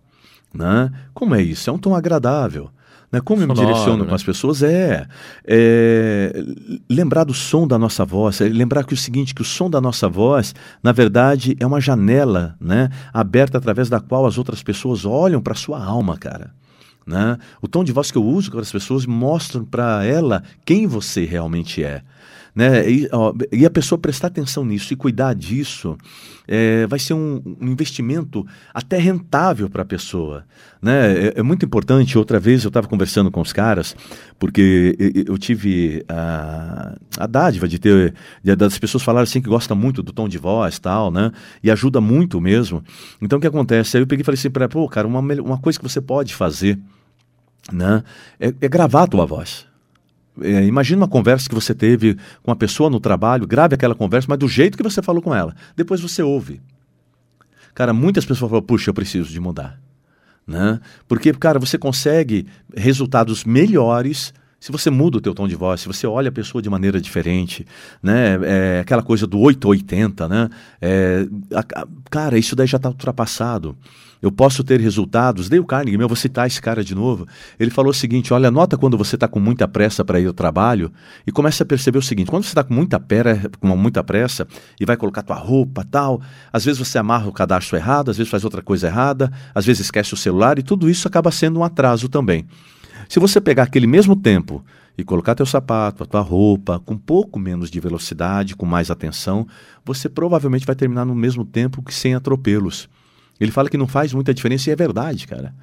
Né? 0.54 0.92
Como 1.12 1.34
é 1.34 1.42
isso? 1.42 1.72
É 1.72 1.74
um 1.74 1.80
tom 1.80 1.96
agradável. 1.96 2.70
Né? 3.12 3.20
Como 3.22 3.42
eu 3.42 3.48
me 3.48 3.54
direciono 3.54 4.04
né? 4.04 4.10
com 4.10 4.16
as 4.16 4.24
pessoas 4.24 4.62
é, 4.62 5.08
é, 5.46 6.44
lembrar 6.90 7.24
do 7.24 7.34
som 7.34 7.68
da 7.68 7.78
nossa 7.78 8.06
voz, 8.06 8.42
é 8.42 8.48
lembrar 8.48 8.84
que 8.84 8.94
o 8.94 8.98
seguinte, 8.98 9.34
que 9.34 9.42
o 9.42 9.46
som 9.46 9.70
da 9.70 9.82
nossa 9.82 10.08
voz, 10.08 10.54
na 10.84 10.92
verdade, 10.92 11.56
é 11.60 11.66
uma 11.66 11.82
janela 11.82 12.56
né? 12.60 12.90
aberta 13.14 13.58
através 13.58 13.90
da 13.90 14.00
qual 14.00 14.26
as 14.26 14.38
outras 14.38 14.62
pessoas 14.62 15.06
olham 15.06 15.42
para 15.42 15.54
a 15.54 15.58
sua 15.58 15.84
alma, 15.84 16.18
cara. 16.18 16.52
Né? 17.06 17.38
O 17.60 17.68
tom 17.68 17.84
de 17.84 17.92
voz 17.92 18.12
que 18.12 18.18
eu 18.18 18.24
uso 18.24 18.52
com 18.52 18.60
as 18.60 18.72
pessoas 18.72 19.06
mostra 19.06 19.64
para 19.64 20.06
ela 20.06 20.44
quem 20.64 20.86
você 20.86 21.26
realmente 21.26 21.84
é. 21.84 22.04
Né? 22.60 22.92
E, 22.92 23.10
ó, 23.14 23.34
e, 23.54 23.66
a 23.66 23.70
pessoa 23.70 23.98
prestar 23.98 24.28
atenção 24.28 24.66
nisso 24.66 24.92
e 24.92 24.96
cuidar 24.98 25.34
disso 25.34 25.98
é, 26.46 26.86
vai 26.88 27.00
ser 27.00 27.14
um, 27.14 27.42
um, 27.62 27.70
investimento 27.70 28.46
até 28.74 28.98
rentável 28.98 29.70
para 29.70 29.84
a 29.84 29.86
pessoa. 29.86 30.44
Né? 30.82 31.28
É, 31.28 31.34
é, 31.38 31.42
muito 31.42 31.66
importante. 31.66 32.18
Outra 32.18 32.38
vez 32.38 32.66
eu 32.66 32.68
estava 32.68 32.86
conversando 32.86 33.32
com 33.32 33.40
os 33.40 33.54
caras, 33.54 33.96
porque 34.38 34.94
eu, 35.00 35.36
eu 35.36 35.38
tive 35.38 36.04
a, 36.10 36.98
a, 37.18 37.28
dádiva 37.28 37.66
de 37.66 37.80
ter 37.80 38.14
de, 38.44 38.54
das 38.58 38.78
pessoas 38.78 39.04
falarem 39.04 39.24
assim 39.24 39.42
que 39.42 39.48
gostam 39.48 39.78
muito 39.78 40.04
do 40.04 40.12
tom 40.12 40.28
de 40.28 40.38
voz 40.38 40.80
tal, 40.80 41.10
né? 41.10 41.32
E 41.64 41.72
ajuda 41.72 42.02
muito 42.02 42.42
mesmo. 42.42 42.84
Então 43.22 43.38
o 43.38 43.42
que 43.42 43.48
acontece? 43.48 43.96
Aí 43.96 44.04
eu 44.04 44.08
peguei 44.08 44.22
e 44.22 44.26
falei 44.26 44.38
assim 44.38 44.50
para 44.50 44.68
pô, 44.68 44.86
cara, 44.90 45.08
uma, 45.08 45.22
uma 45.22 45.60
coisa 45.60 45.80
que 45.80 45.88
você 45.88 46.02
pode 46.02 46.36
fazer 46.36 46.78
né, 47.72 48.04
é, 48.38 48.54
é 48.60 48.68
gravar 48.68 49.04
a 49.04 49.08
tua 49.08 49.26
voz. 49.26 49.69
É, 50.42 50.66
imagina 50.66 51.02
uma 51.02 51.08
conversa 51.08 51.48
que 51.48 51.56
você 51.56 51.74
teve 51.74 52.16
com 52.44 52.52
uma 52.52 52.56
pessoa 52.56 52.90
no 52.90 53.00
trabalho, 53.00 53.48
grave 53.48 53.76
aquela 53.76 53.96
conversa, 53.96 54.28
mas 54.30 54.40
do 54.40 54.48
jeito 54.48 54.78
que 54.78 54.84
você 54.84 55.02
falou 55.02 55.22
com 55.22 55.34
ela. 55.34 55.56
Depois 55.76 56.02
você 56.02 56.22
ouve. 56.22 56.62
Cara, 57.74 57.94
muitas 57.94 58.26
pessoas 58.26 58.50
falam, 58.50 58.66
puxa, 58.66 58.90
eu 58.90 58.94
preciso 58.94 59.30
de 59.30 59.40
mudar. 59.40 59.80
Né? 60.46 60.80
Porque, 61.08 61.32
cara, 61.34 61.60
você 61.60 61.78
consegue 61.78 62.48
resultados 62.76 63.44
melhores 63.44 64.34
se 64.60 64.72
você 64.72 64.90
muda 64.90 65.18
o 65.18 65.22
teu 65.22 65.34
tom 65.34 65.48
de 65.48 65.56
voz, 65.56 65.82
se 65.82 65.88
você 65.88 66.06
olha 66.06 66.28
a 66.28 66.32
pessoa 66.32 66.62
de 66.62 66.70
maneira 66.70 67.00
diferente, 67.00 67.66
né? 68.04 68.38
É, 68.44 68.80
aquela 68.82 69.02
coisa 69.02 69.26
do 69.26 69.40
880, 69.40 70.28
né? 70.28 70.50
É, 70.82 71.26
a, 71.54 71.60
a, 71.60 71.88
cara, 72.10 72.38
isso 72.38 72.56
daí 72.56 72.68
já 72.68 72.76
está 72.76 72.90
ultrapassado. 72.90 73.78
Eu 74.22 74.32
posso 74.32 74.64
ter 74.64 74.80
resultados. 74.82 75.50
O 75.50 75.66
Carnegie, 75.66 76.00
eu 76.00 76.08
vou 76.08 76.16
citar 76.16 76.46
esse 76.46 76.62
cara 76.62 76.84
de 76.84 76.94
novo. 76.94 77.26
Ele 77.60 77.72
falou 77.72 77.92
o 77.92 77.94
seguinte: 77.94 78.34
olha, 78.34 78.52
nota 78.52 78.78
quando 78.78 78.98
você 78.98 79.16
está 79.16 79.28
com 79.28 79.40
muita 79.40 79.68
pressa 79.68 80.04
para 80.04 80.20
ir 80.20 80.28
ao 80.28 80.34
trabalho 80.34 80.92
e 81.26 81.32
começa 81.32 81.64
a 81.64 81.66
perceber 81.66 82.00
o 82.00 82.02
seguinte: 82.02 82.30
quando 82.30 82.44
você 82.44 82.50
está 82.50 82.64
com 82.64 82.74
muita, 82.74 83.00
pera, 83.00 83.50
com 83.60 83.78
muita 83.78 84.04
pressa 84.04 84.46
e 84.80 84.86
vai 84.86 84.98
colocar 84.98 85.24
tua 85.24 85.38
roupa 85.38 85.86
tal, 85.90 86.22
às 86.52 86.66
vezes 86.66 86.80
você 86.80 86.98
amarra 86.98 87.28
o 87.28 87.32
cadastro 87.32 87.78
errado, 87.78 88.12
às 88.12 88.18
vezes 88.18 88.30
faz 88.30 88.44
outra 88.44 88.62
coisa 88.62 88.88
errada, 88.88 89.32
às 89.56 89.66
vezes 89.66 89.86
esquece 89.86 90.14
o 90.14 90.18
celular 90.18 90.60
e 90.60 90.64
tudo 90.64 90.90
isso 90.90 91.08
acaba 91.08 91.32
sendo 91.32 91.60
um 91.60 91.64
atraso 91.64 92.10
também. 92.10 92.46
Se 93.08 93.20
você 93.20 93.40
pegar 93.40 93.64
aquele 93.64 93.88
mesmo 93.88 94.16
tempo 94.16 94.64
e 94.98 95.04
colocar 95.04 95.34
teu 95.34 95.46
sapato, 95.46 96.04
a 96.04 96.06
tua 96.06 96.22
roupa, 96.22 96.80
com 96.80 96.94
um 96.94 96.98
pouco 96.98 97.40
menos 97.40 97.72
de 97.72 97.80
velocidade, 97.80 98.56
com 98.56 98.66
mais 98.66 98.92
atenção, 98.92 99.48
você 99.86 100.10
provavelmente 100.10 100.66
vai 100.66 100.76
terminar 100.76 101.06
no 101.06 101.16
mesmo 101.16 101.46
tempo 101.46 101.82
que 101.82 101.94
sem 101.94 102.14
atropelos. 102.14 102.90
Ele 103.40 103.52
fala 103.52 103.70
que 103.70 103.78
não 103.78 103.88
faz 103.88 104.14
muita 104.14 104.34
diferença 104.34 104.70
e 104.70 104.74
é 104.74 104.76
verdade, 104.76 105.26
cara. 105.26 105.54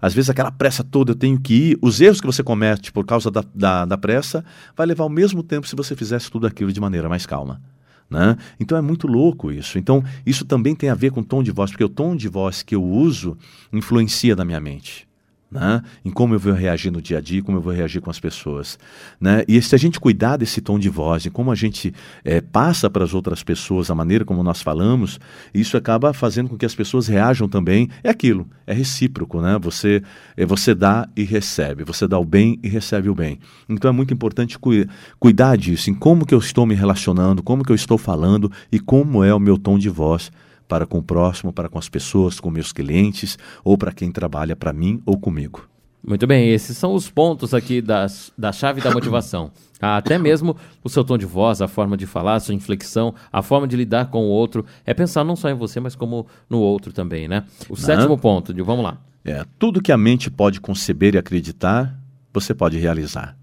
Às 0.00 0.14
vezes 0.14 0.30
aquela 0.30 0.50
pressa 0.50 0.82
toda 0.82 1.12
eu 1.12 1.14
tenho 1.14 1.38
que 1.38 1.54
ir, 1.54 1.78
os 1.82 2.00
erros 2.00 2.20
que 2.20 2.26
você 2.26 2.42
comete 2.42 2.90
por 2.90 3.04
causa 3.04 3.30
da, 3.30 3.44
da, 3.54 3.84
da 3.84 3.98
pressa 3.98 4.44
vai 4.74 4.86
levar 4.86 5.04
o 5.04 5.10
mesmo 5.10 5.42
tempo 5.42 5.68
se 5.68 5.76
você 5.76 5.94
fizesse 5.94 6.30
tudo 6.30 6.46
aquilo 6.46 6.72
de 6.72 6.80
maneira 6.80 7.08
mais 7.08 7.26
calma. 7.26 7.60
Né? 8.08 8.36
Então 8.58 8.78
é 8.78 8.80
muito 8.80 9.06
louco 9.06 9.52
isso. 9.52 9.78
Então 9.78 10.02
isso 10.24 10.44
também 10.44 10.74
tem 10.74 10.88
a 10.88 10.94
ver 10.94 11.10
com 11.10 11.20
o 11.20 11.24
tom 11.24 11.42
de 11.42 11.50
voz, 11.50 11.70
porque 11.70 11.84
o 11.84 11.88
tom 11.88 12.16
de 12.16 12.28
voz 12.28 12.62
que 12.62 12.74
eu 12.74 12.82
uso 12.82 13.36
influencia 13.72 14.34
na 14.34 14.44
minha 14.44 14.60
mente. 14.60 15.06
Né? 15.50 15.82
em 16.04 16.10
como 16.10 16.34
eu 16.34 16.38
vou 16.38 16.52
reagir 16.52 16.90
no 16.90 17.00
dia 17.00 17.18
a 17.18 17.20
dia, 17.20 17.42
como 17.42 17.58
eu 17.58 17.62
vou 17.62 17.72
reagir 17.72 18.00
com 18.00 18.10
as 18.10 18.18
pessoas. 18.18 18.78
Né? 19.20 19.44
E 19.46 19.60
se 19.62 19.74
a 19.74 19.78
gente 19.78 20.00
cuidar 20.00 20.36
desse 20.36 20.60
tom 20.60 20.78
de 20.78 20.88
voz, 20.88 21.24
e 21.26 21.30
como 21.30 21.50
a 21.50 21.54
gente 21.54 21.94
é, 22.24 22.40
passa 22.40 22.90
para 22.90 23.04
as 23.04 23.14
outras 23.14 23.42
pessoas 23.42 23.90
a 23.90 23.94
maneira 23.94 24.24
como 24.24 24.42
nós 24.42 24.60
falamos, 24.60 25.20
isso 25.54 25.76
acaba 25.76 26.12
fazendo 26.12 26.48
com 26.48 26.56
que 26.56 26.66
as 26.66 26.74
pessoas 26.74 27.06
reajam 27.06 27.48
também. 27.48 27.88
É 28.02 28.10
aquilo, 28.10 28.48
é 28.66 28.72
recíproco, 28.72 29.40
né? 29.40 29.58
Você, 29.60 30.02
é, 30.36 30.44
você 30.44 30.74
dá 30.74 31.08
e 31.16 31.22
recebe, 31.22 31.84
você 31.84 32.08
dá 32.08 32.18
o 32.18 32.24
bem 32.24 32.58
e 32.62 32.68
recebe 32.68 33.08
o 33.08 33.14
bem. 33.14 33.38
Então 33.68 33.88
é 33.88 33.92
muito 33.92 34.12
importante 34.12 34.58
cu 34.58 34.70
cuidar 35.18 35.56
disso, 35.56 35.90
em 35.90 35.94
como 35.94 36.26
que 36.26 36.34
eu 36.34 36.38
estou 36.38 36.66
me 36.66 36.74
relacionando, 36.74 37.42
como 37.42 37.64
que 37.64 37.70
eu 37.70 37.76
estou 37.76 37.96
falando 37.96 38.50
e 38.70 38.78
como 38.78 39.22
é 39.22 39.34
o 39.34 39.40
meu 39.40 39.56
tom 39.56 39.78
de 39.78 39.88
voz 39.88 40.30
para 40.68 40.86
com 40.86 40.98
o 40.98 41.02
próximo, 41.02 41.52
para 41.52 41.68
com 41.68 41.78
as 41.78 41.88
pessoas, 41.88 42.40
com 42.40 42.50
meus 42.50 42.72
clientes 42.72 43.38
ou 43.64 43.76
para 43.76 43.92
quem 43.92 44.10
trabalha 44.10 44.56
para 44.56 44.72
mim 44.72 45.00
ou 45.06 45.18
comigo. 45.18 45.68
Muito 46.06 46.24
bem, 46.24 46.50
esses 46.50 46.76
são 46.76 46.94
os 46.94 47.10
pontos 47.10 47.52
aqui 47.52 47.82
das, 47.82 48.32
da 48.38 48.52
chave 48.52 48.80
da 48.80 48.92
motivação. 48.92 49.50
Até 49.80 50.16
mesmo 50.18 50.56
o 50.84 50.88
seu 50.88 51.02
tom 51.02 51.18
de 51.18 51.26
voz, 51.26 51.60
a 51.60 51.66
forma 51.66 51.96
de 51.96 52.06
falar, 52.06 52.36
a 52.36 52.40
sua 52.40 52.54
inflexão, 52.54 53.12
a 53.32 53.42
forma 53.42 53.66
de 53.66 53.76
lidar 53.76 54.06
com 54.06 54.24
o 54.24 54.28
outro. 54.28 54.64
É 54.84 54.94
pensar 54.94 55.24
não 55.24 55.34
só 55.34 55.50
em 55.50 55.54
você, 55.54 55.80
mas 55.80 55.96
como 55.96 56.26
no 56.48 56.60
outro 56.60 56.92
também, 56.92 57.26
né? 57.26 57.44
O 57.68 57.72
não. 57.72 57.76
sétimo 57.76 58.16
ponto, 58.16 58.54
vamos 58.64 58.84
lá. 58.84 58.98
É, 59.24 59.44
tudo 59.58 59.82
que 59.82 59.90
a 59.90 59.98
mente 59.98 60.30
pode 60.30 60.60
conceber 60.60 61.16
e 61.16 61.18
acreditar, 61.18 61.98
você 62.32 62.54
pode 62.54 62.78
realizar 62.78 63.36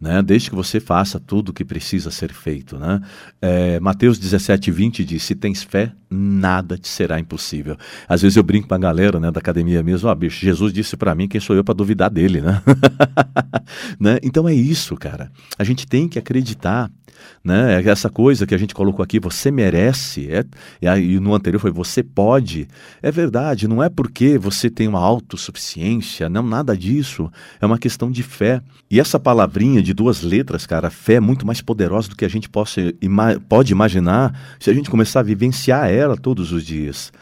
né? 0.00 0.22
desde 0.22 0.50
que 0.50 0.56
você 0.56 0.80
faça 0.80 1.20
tudo 1.20 1.50
o 1.50 1.52
que 1.52 1.64
precisa 1.64 2.10
ser 2.10 2.32
feito. 2.32 2.78
Né? 2.78 3.00
É, 3.40 3.78
Mateus 3.80 4.18
17, 4.18 4.70
20 4.70 5.04
diz: 5.04 5.22
Se 5.22 5.34
tens 5.34 5.62
fé, 5.62 5.92
nada 6.10 6.78
te 6.78 6.88
será 6.88 7.20
impossível. 7.20 7.76
Às 8.08 8.22
vezes 8.22 8.36
eu 8.36 8.42
brinco 8.42 8.66
com 8.66 8.74
a 8.74 8.78
galera 8.78 9.20
né, 9.20 9.30
da 9.30 9.38
academia 9.38 9.82
mesmo: 9.82 10.08
oh, 10.08 10.14
bicho, 10.14 10.40
Jesus 10.40 10.72
disse 10.72 10.96
para 10.96 11.14
mim 11.14 11.28
quem 11.28 11.40
sou 11.40 11.54
eu 11.54 11.62
para 11.62 11.74
duvidar 11.74 12.10
dele. 12.10 12.40
Né? 12.40 12.62
né? 14.00 14.18
Então 14.22 14.48
é 14.48 14.54
isso, 14.54 14.96
cara. 14.96 15.30
A 15.58 15.64
gente 15.64 15.86
tem 15.86 16.08
que 16.08 16.18
acreditar 16.18 16.90
né? 17.42 17.82
Essa 17.84 18.10
coisa 18.10 18.46
que 18.46 18.54
a 18.54 18.58
gente 18.58 18.74
colocou 18.74 19.02
aqui, 19.02 19.18
você 19.20 19.50
merece, 19.50 20.28
é, 20.30 20.44
e 20.98 21.18
no 21.20 21.34
anterior 21.34 21.60
foi 21.60 21.70
você 21.70 22.02
pode. 22.02 22.68
É 23.02 23.10
verdade, 23.10 23.68
não 23.68 23.82
é 23.82 23.88
porque 23.88 24.38
você 24.38 24.68
tem 24.68 24.88
uma 24.88 25.00
autossuficiência, 25.00 26.28
não 26.28 26.42
nada 26.42 26.76
disso. 26.76 27.30
É 27.60 27.66
uma 27.66 27.78
questão 27.78 28.10
de 28.10 28.22
fé. 28.22 28.62
E 28.90 28.98
essa 28.98 29.18
palavrinha 29.18 29.82
de 29.82 29.94
duas 29.94 30.22
letras, 30.22 30.66
cara, 30.66 30.90
fé 30.90 31.14
é 31.14 31.20
muito 31.20 31.46
mais 31.46 31.60
poderosa 31.60 32.08
do 32.08 32.16
que 32.16 32.24
a 32.24 32.28
gente 32.28 32.48
possa, 32.48 32.80
ima 33.00 33.40
pode 33.48 33.72
imaginar 33.72 34.38
se 34.58 34.70
a 34.70 34.74
gente 34.74 34.90
começar 34.90 35.20
a 35.20 35.22
vivenciar 35.22 35.90
ela 35.90 36.16
todos 36.16 36.52
os 36.52 36.64
dias. 36.64 37.12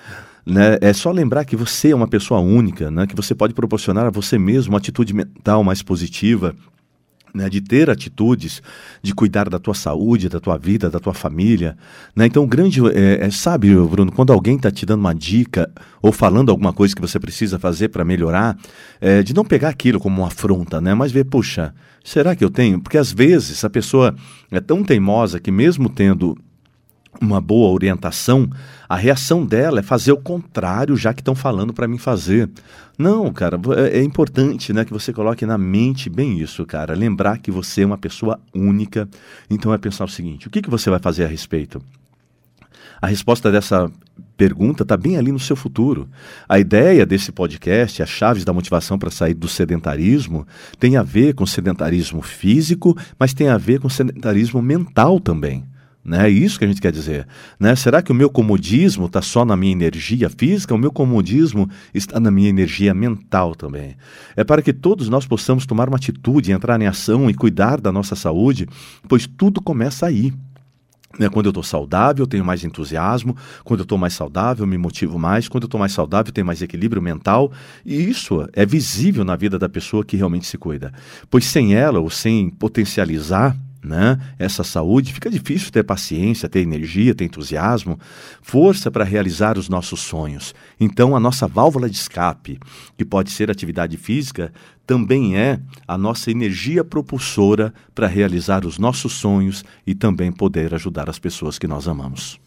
Né? 0.48 0.78
É 0.80 0.94
só 0.94 1.10
lembrar 1.12 1.44
que 1.44 1.54
você 1.54 1.90
é 1.90 1.94
uma 1.94 2.08
pessoa 2.08 2.40
única, 2.40 2.90
né? 2.90 3.06
que 3.06 3.14
você 3.14 3.34
pode 3.34 3.52
proporcionar 3.52 4.06
a 4.06 4.10
você 4.10 4.38
mesmo 4.38 4.72
uma 4.72 4.78
atitude 4.78 5.12
mental 5.12 5.62
mais 5.62 5.82
positiva, 5.82 6.54
né, 7.34 7.48
de 7.48 7.60
ter 7.60 7.90
atitudes, 7.90 8.62
de 9.02 9.14
cuidar 9.14 9.48
da 9.48 9.58
tua 9.58 9.74
saúde, 9.74 10.28
da 10.28 10.40
tua 10.40 10.56
vida, 10.56 10.90
da 10.90 10.98
tua 10.98 11.14
família. 11.14 11.76
Né? 12.14 12.26
Então, 12.26 12.44
o 12.44 12.46
grande. 12.46 12.80
É, 12.94 13.26
é, 13.26 13.30
sabe, 13.30 13.74
Bruno, 13.74 14.12
quando 14.12 14.32
alguém 14.32 14.56
está 14.56 14.70
te 14.70 14.84
dando 14.86 15.00
uma 15.00 15.14
dica 15.14 15.70
ou 16.00 16.12
falando 16.12 16.50
alguma 16.50 16.72
coisa 16.72 16.94
que 16.94 17.00
você 17.00 17.18
precisa 17.18 17.58
fazer 17.58 17.88
para 17.88 18.04
melhorar, 18.04 18.56
é, 19.00 19.22
de 19.22 19.34
não 19.34 19.44
pegar 19.44 19.68
aquilo 19.68 20.00
como 20.00 20.20
uma 20.20 20.28
afronta, 20.28 20.80
né? 20.80 20.94
mas 20.94 21.12
ver, 21.12 21.24
puxa, 21.24 21.74
será 22.04 22.34
que 22.34 22.44
eu 22.44 22.50
tenho? 22.50 22.80
Porque 22.80 22.98
às 22.98 23.12
vezes 23.12 23.64
a 23.64 23.70
pessoa 23.70 24.14
é 24.50 24.60
tão 24.60 24.82
teimosa 24.82 25.40
que, 25.40 25.50
mesmo 25.50 25.88
tendo 25.88 26.36
uma 27.20 27.40
boa 27.40 27.72
orientação, 27.72 28.48
a 28.88 28.96
reação 28.96 29.44
dela 29.44 29.80
é 29.80 29.82
fazer 29.82 30.12
o 30.12 30.16
contrário, 30.16 30.96
já 30.96 31.12
que 31.12 31.20
estão 31.20 31.34
falando 31.34 31.72
para 31.72 31.88
mim 31.88 31.98
fazer. 31.98 32.48
Não, 32.98 33.32
cara, 33.32 33.60
é, 33.76 34.00
é 34.00 34.02
importante 34.02 34.72
né, 34.72 34.84
que 34.84 34.92
você 34.92 35.12
coloque 35.12 35.46
na 35.46 35.56
mente 35.56 36.10
bem 36.10 36.40
isso, 36.40 36.66
cara. 36.66 36.94
Lembrar 36.94 37.38
que 37.38 37.48
você 37.48 37.82
é 37.82 37.86
uma 37.86 37.96
pessoa 37.96 38.40
única. 38.52 39.08
Então 39.48 39.72
é 39.72 39.78
pensar 39.78 40.04
o 40.04 40.08
seguinte: 40.08 40.48
o 40.48 40.50
que, 40.50 40.60
que 40.60 40.68
você 40.68 40.90
vai 40.90 40.98
fazer 40.98 41.24
a 41.24 41.28
respeito? 41.28 41.80
A 43.00 43.06
resposta 43.06 43.52
dessa 43.52 43.88
pergunta 44.36 44.82
está 44.82 44.96
bem 44.96 45.16
ali 45.16 45.30
no 45.30 45.38
seu 45.38 45.54
futuro. 45.54 46.08
A 46.48 46.58
ideia 46.58 47.06
desse 47.06 47.30
podcast, 47.30 48.02
as 48.02 48.08
chaves 48.08 48.44
da 48.44 48.52
motivação 48.52 48.98
para 48.98 49.10
sair 49.10 49.34
do 49.34 49.46
sedentarismo, 49.48 50.44
tem 50.80 50.96
a 50.96 51.02
ver 51.04 51.34
com 51.34 51.46
sedentarismo 51.46 52.20
físico, 52.20 52.96
mas 53.16 53.32
tem 53.32 53.48
a 53.48 53.56
ver 53.56 53.78
com 53.78 53.88
sedentarismo 53.88 54.60
mental 54.60 55.20
também. 55.20 55.64
Né? 56.08 56.26
É 56.26 56.30
isso 56.30 56.58
que 56.58 56.64
a 56.64 56.68
gente 56.68 56.80
quer 56.80 56.90
dizer. 56.90 57.28
Né? 57.60 57.76
Será 57.76 58.00
que 58.00 58.10
o 58.10 58.14
meu 58.14 58.30
comodismo 58.30 59.04
está 59.04 59.20
só 59.20 59.44
na 59.44 59.54
minha 59.54 59.72
energia 59.72 60.30
física? 60.30 60.74
O 60.74 60.78
meu 60.78 60.90
comodismo 60.90 61.68
está 61.92 62.18
na 62.18 62.30
minha 62.30 62.48
energia 62.48 62.94
mental 62.94 63.54
também. 63.54 63.94
É 64.34 64.42
para 64.42 64.62
que 64.62 64.72
todos 64.72 65.10
nós 65.10 65.26
possamos 65.26 65.66
tomar 65.66 65.86
uma 65.86 65.98
atitude, 65.98 66.50
entrar 66.50 66.80
em 66.80 66.86
ação 66.86 67.28
e 67.28 67.34
cuidar 67.34 67.78
da 67.78 67.92
nossa 67.92 68.16
saúde, 68.16 68.66
pois 69.06 69.26
tudo 69.26 69.60
começa 69.60 70.06
aí. 70.06 70.32
Né? 71.18 71.28
Quando 71.28 71.46
eu 71.46 71.50
estou 71.50 71.62
saudável, 71.62 72.22
eu 72.22 72.26
tenho 72.26 72.44
mais 72.44 72.64
entusiasmo. 72.64 73.36
Quando 73.62 73.80
eu 73.80 73.84
estou 73.84 73.98
mais 73.98 74.14
saudável, 74.14 74.62
eu 74.62 74.66
me 74.66 74.78
motivo 74.78 75.18
mais. 75.18 75.46
Quando 75.46 75.64
eu 75.64 75.68
estou 75.68 75.78
mais 75.78 75.92
saudável, 75.92 76.30
eu 76.30 76.34
tenho 76.34 76.46
mais 76.46 76.62
equilíbrio 76.62 77.02
mental. 77.02 77.52
E 77.84 77.94
isso 78.08 78.48
é 78.54 78.64
visível 78.64 79.26
na 79.26 79.36
vida 79.36 79.58
da 79.58 79.68
pessoa 79.68 80.02
que 80.02 80.16
realmente 80.16 80.46
se 80.46 80.56
cuida. 80.56 80.90
Pois 81.28 81.44
sem 81.44 81.74
ela, 81.74 82.00
ou 82.00 82.08
sem 82.08 82.48
potencializar 82.48 83.54
né? 83.82 84.18
essa 84.38 84.64
saúde, 84.64 85.12
fica 85.12 85.30
difícil 85.30 85.70
ter 85.70 85.82
paciência, 85.82 86.48
ter 86.48 86.60
energia, 86.60 87.14
ter 87.14 87.24
entusiasmo, 87.24 87.98
força 88.42 88.90
para 88.90 89.04
realizar 89.04 89.56
os 89.56 89.68
nossos 89.68 90.00
sonhos. 90.00 90.54
Então, 90.78 91.14
a 91.16 91.20
nossa 91.20 91.46
válvula 91.46 91.88
de 91.88 91.96
escape, 91.96 92.58
que 92.96 93.04
pode 93.04 93.30
ser 93.30 93.50
atividade 93.50 93.96
física, 93.96 94.52
também 94.86 95.36
é 95.36 95.60
a 95.86 95.98
nossa 95.98 96.30
energia 96.30 96.82
propulsora 96.82 97.72
para 97.94 98.06
realizar 98.06 98.64
os 98.64 98.78
nossos 98.78 99.12
sonhos 99.12 99.64
e 99.86 99.94
também 99.94 100.32
poder 100.32 100.74
ajudar 100.74 101.10
as 101.10 101.18
pessoas 101.18 101.58
que 101.58 101.66
nós 101.66 101.86
amamos. 101.86 102.40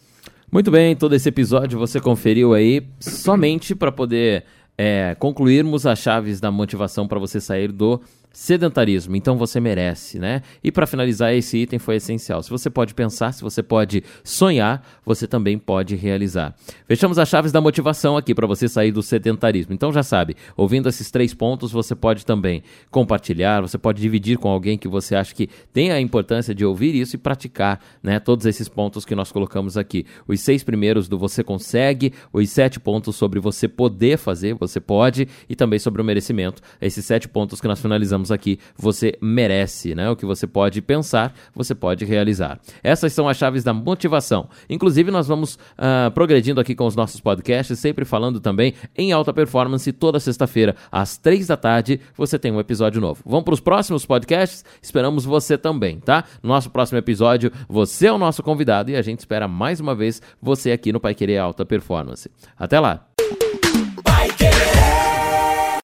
Muito 0.52 0.70
bem, 0.70 0.96
todo 0.96 1.16
esse 1.16 1.30
episódio 1.30 1.80
você 1.80 2.00
conferiu 2.00 2.54
aí 2.54 2.86
somente 3.00 3.74
para 3.74 3.92
poder 3.92 4.44
é, 4.78 5.16
concluirmos 5.20 5.86
as 5.86 6.00
chaves 6.00 6.42
da 6.42 6.52
motivação 6.52 7.08
para 7.08 7.20
você 7.20 7.40
sair 7.40 7.72
do 7.72 8.02
sedentarismo, 8.34 9.16
então 9.16 9.38
você 9.38 9.60
merece, 9.60 10.18
né? 10.18 10.42
E 10.64 10.72
para 10.72 10.88
finalizar, 10.88 11.34
esse 11.34 11.58
item 11.58 11.80
foi 11.80 11.96
essencial. 11.98 12.42
Se 12.42 12.50
você 12.50 12.70
pode 12.70 12.94
pensar, 12.94 13.34
se 13.34 13.42
você 13.42 13.62
pode 13.62 14.04
sonhar, 14.24 14.86
você 15.06 15.28
também 15.28 15.58
pode 15.58 15.96
realizar. 15.96 16.56
Fechamos 16.88 17.20
as 17.20 17.28
chaves 17.28 17.52
da 17.52 17.60
motivação 17.60 18.16
aqui 18.16 18.34
para 18.34 18.48
você 18.48 18.68
sair 18.68 18.92
do 18.92 19.04
sedentarismo. 19.04 19.74
Então 19.74 19.92
já 19.92 20.04
sabe, 20.04 20.36
ouvindo 20.56 20.88
esses 20.88 21.12
três 21.12 21.34
pontos, 21.34 21.72
você 21.72 21.94
pode 21.94 22.26
também 22.26 22.64
compartilhar, 22.90 23.62
você 23.62 23.78
pode 23.78 24.02
dividir 24.02 24.38
com 24.38 24.50
alguém 24.50 24.78
que 24.78 24.88
você 24.88 25.16
acha 25.16 25.36
que 25.36 25.50
tem 25.74 25.92
a 25.92 26.00
importância 26.00 26.56
de 26.56 26.66
ouvir 26.66 26.96
isso 26.96 27.16
e 27.16 27.20
praticar, 27.20 27.82
né? 28.02 28.20
Todos 28.20 28.46
esses 28.46 28.70
pontos 28.70 29.04
que 29.04 29.16
nós 29.16 29.32
colocamos 29.32 29.78
aqui. 29.78 30.06
Os 30.28 30.40
seis 30.40 30.64
primeiros 30.64 31.08
do 31.08 31.18
você 31.18 31.44
consegue, 31.44 32.14
os 32.32 32.50
sete 32.50 32.80
pontos 32.80 33.16
sobre 33.16 33.40
você 33.40 33.68
poder 33.68 34.18
fazer, 34.18 34.54
você 34.54 34.80
pode, 34.80 35.28
e 35.50 35.56
também 35.56 35.80
sobre 35.80 36.02
o 36.02 36.06
merecimento. 36.06 36.62
Esses 36.80 37.04
sete 37.06 37.28
pontos 37.28 37.60
que 37.60 37.68
nós 37.68 37.82
finalizamos 37.82 38.21
falamos 38.22 38.32
aqui, 38.32 38.60
você 38.78 39.18
merece, 39.22 39.96
né? 39.96 40.10
O 40.10 40.16
que 40.16 40.26
você 40.26 40.46
pode 40.46 40.82
pensar, 40.82 41.34
você 41.56 41.74
pode 41.74 42.06
realizar. 42.06 42.60
Essas 42.84 43.14
são 43.14 43.28
as 43.28 43.38
chaves 43.38 43.64
da 43.64 43.74
motivação. 43.74 44.48
Inclusive, 44.70 45.10
nós 45.10 45.28
vamos 45.28 45.56
uh, 45.56 46.12
progredindo 46.14 46.62
aqui 46.62 46.76
com 46.76 46.86
os 46.86 46.96
nossos 46.96 47.20
podcasts, 47.20 47.78
sempre 47.80 48.06
falando 48.06 48.40
também 48.40 48.74
em 48.96 49.12
alta 49.12 49.34
performance. 49.34 49.92
Toda 49.92 50.20
sexta-feira, 50.20 50.76
às 50.92 51.18
três 51.18 51.48
da 51.48 51.58
tarde, 51.58 52.00
você 52.16 52.38
tem 52.38 52.52
um 52.52 52.60
episódio 52.60 53.02
novo. 53.02 53.22
Vamos 53.26 53.44
para 53.44 53.54
os 53.54 53.60
próximos 53.60 54.06
podcasts? 54.06 54.64
Esperamos 54.82 55.26
você 55.26 55.58
também, 55.58 56.00
tá? 56.00 56.24
No 56.44 56.50
nosso 56.50 56.70
próximo 56.70 57.00
episódio, 57.00 57.52
você 57.68 58.08
é 58.08 58.12
o 58.12 58.18
nosso 58.18 58.44
convidado 58.44 58.92
e 58.92 58.96
a 58.96 59.02
gente 59.02 59.20
espera 59.20 59.48
mais 59.48 59.80
uma 59.80 59.96
vez 59.96 60.22
você 60.42 60.72
aqui 60.72 60.92
no 60.92 61.00
Pai 61.00 61.16
Querer 61.16 61.38
Alta 61.38 61.66
Performance. 61.66 62.30
Até 62.58 62.80
lá! 62.80 63.08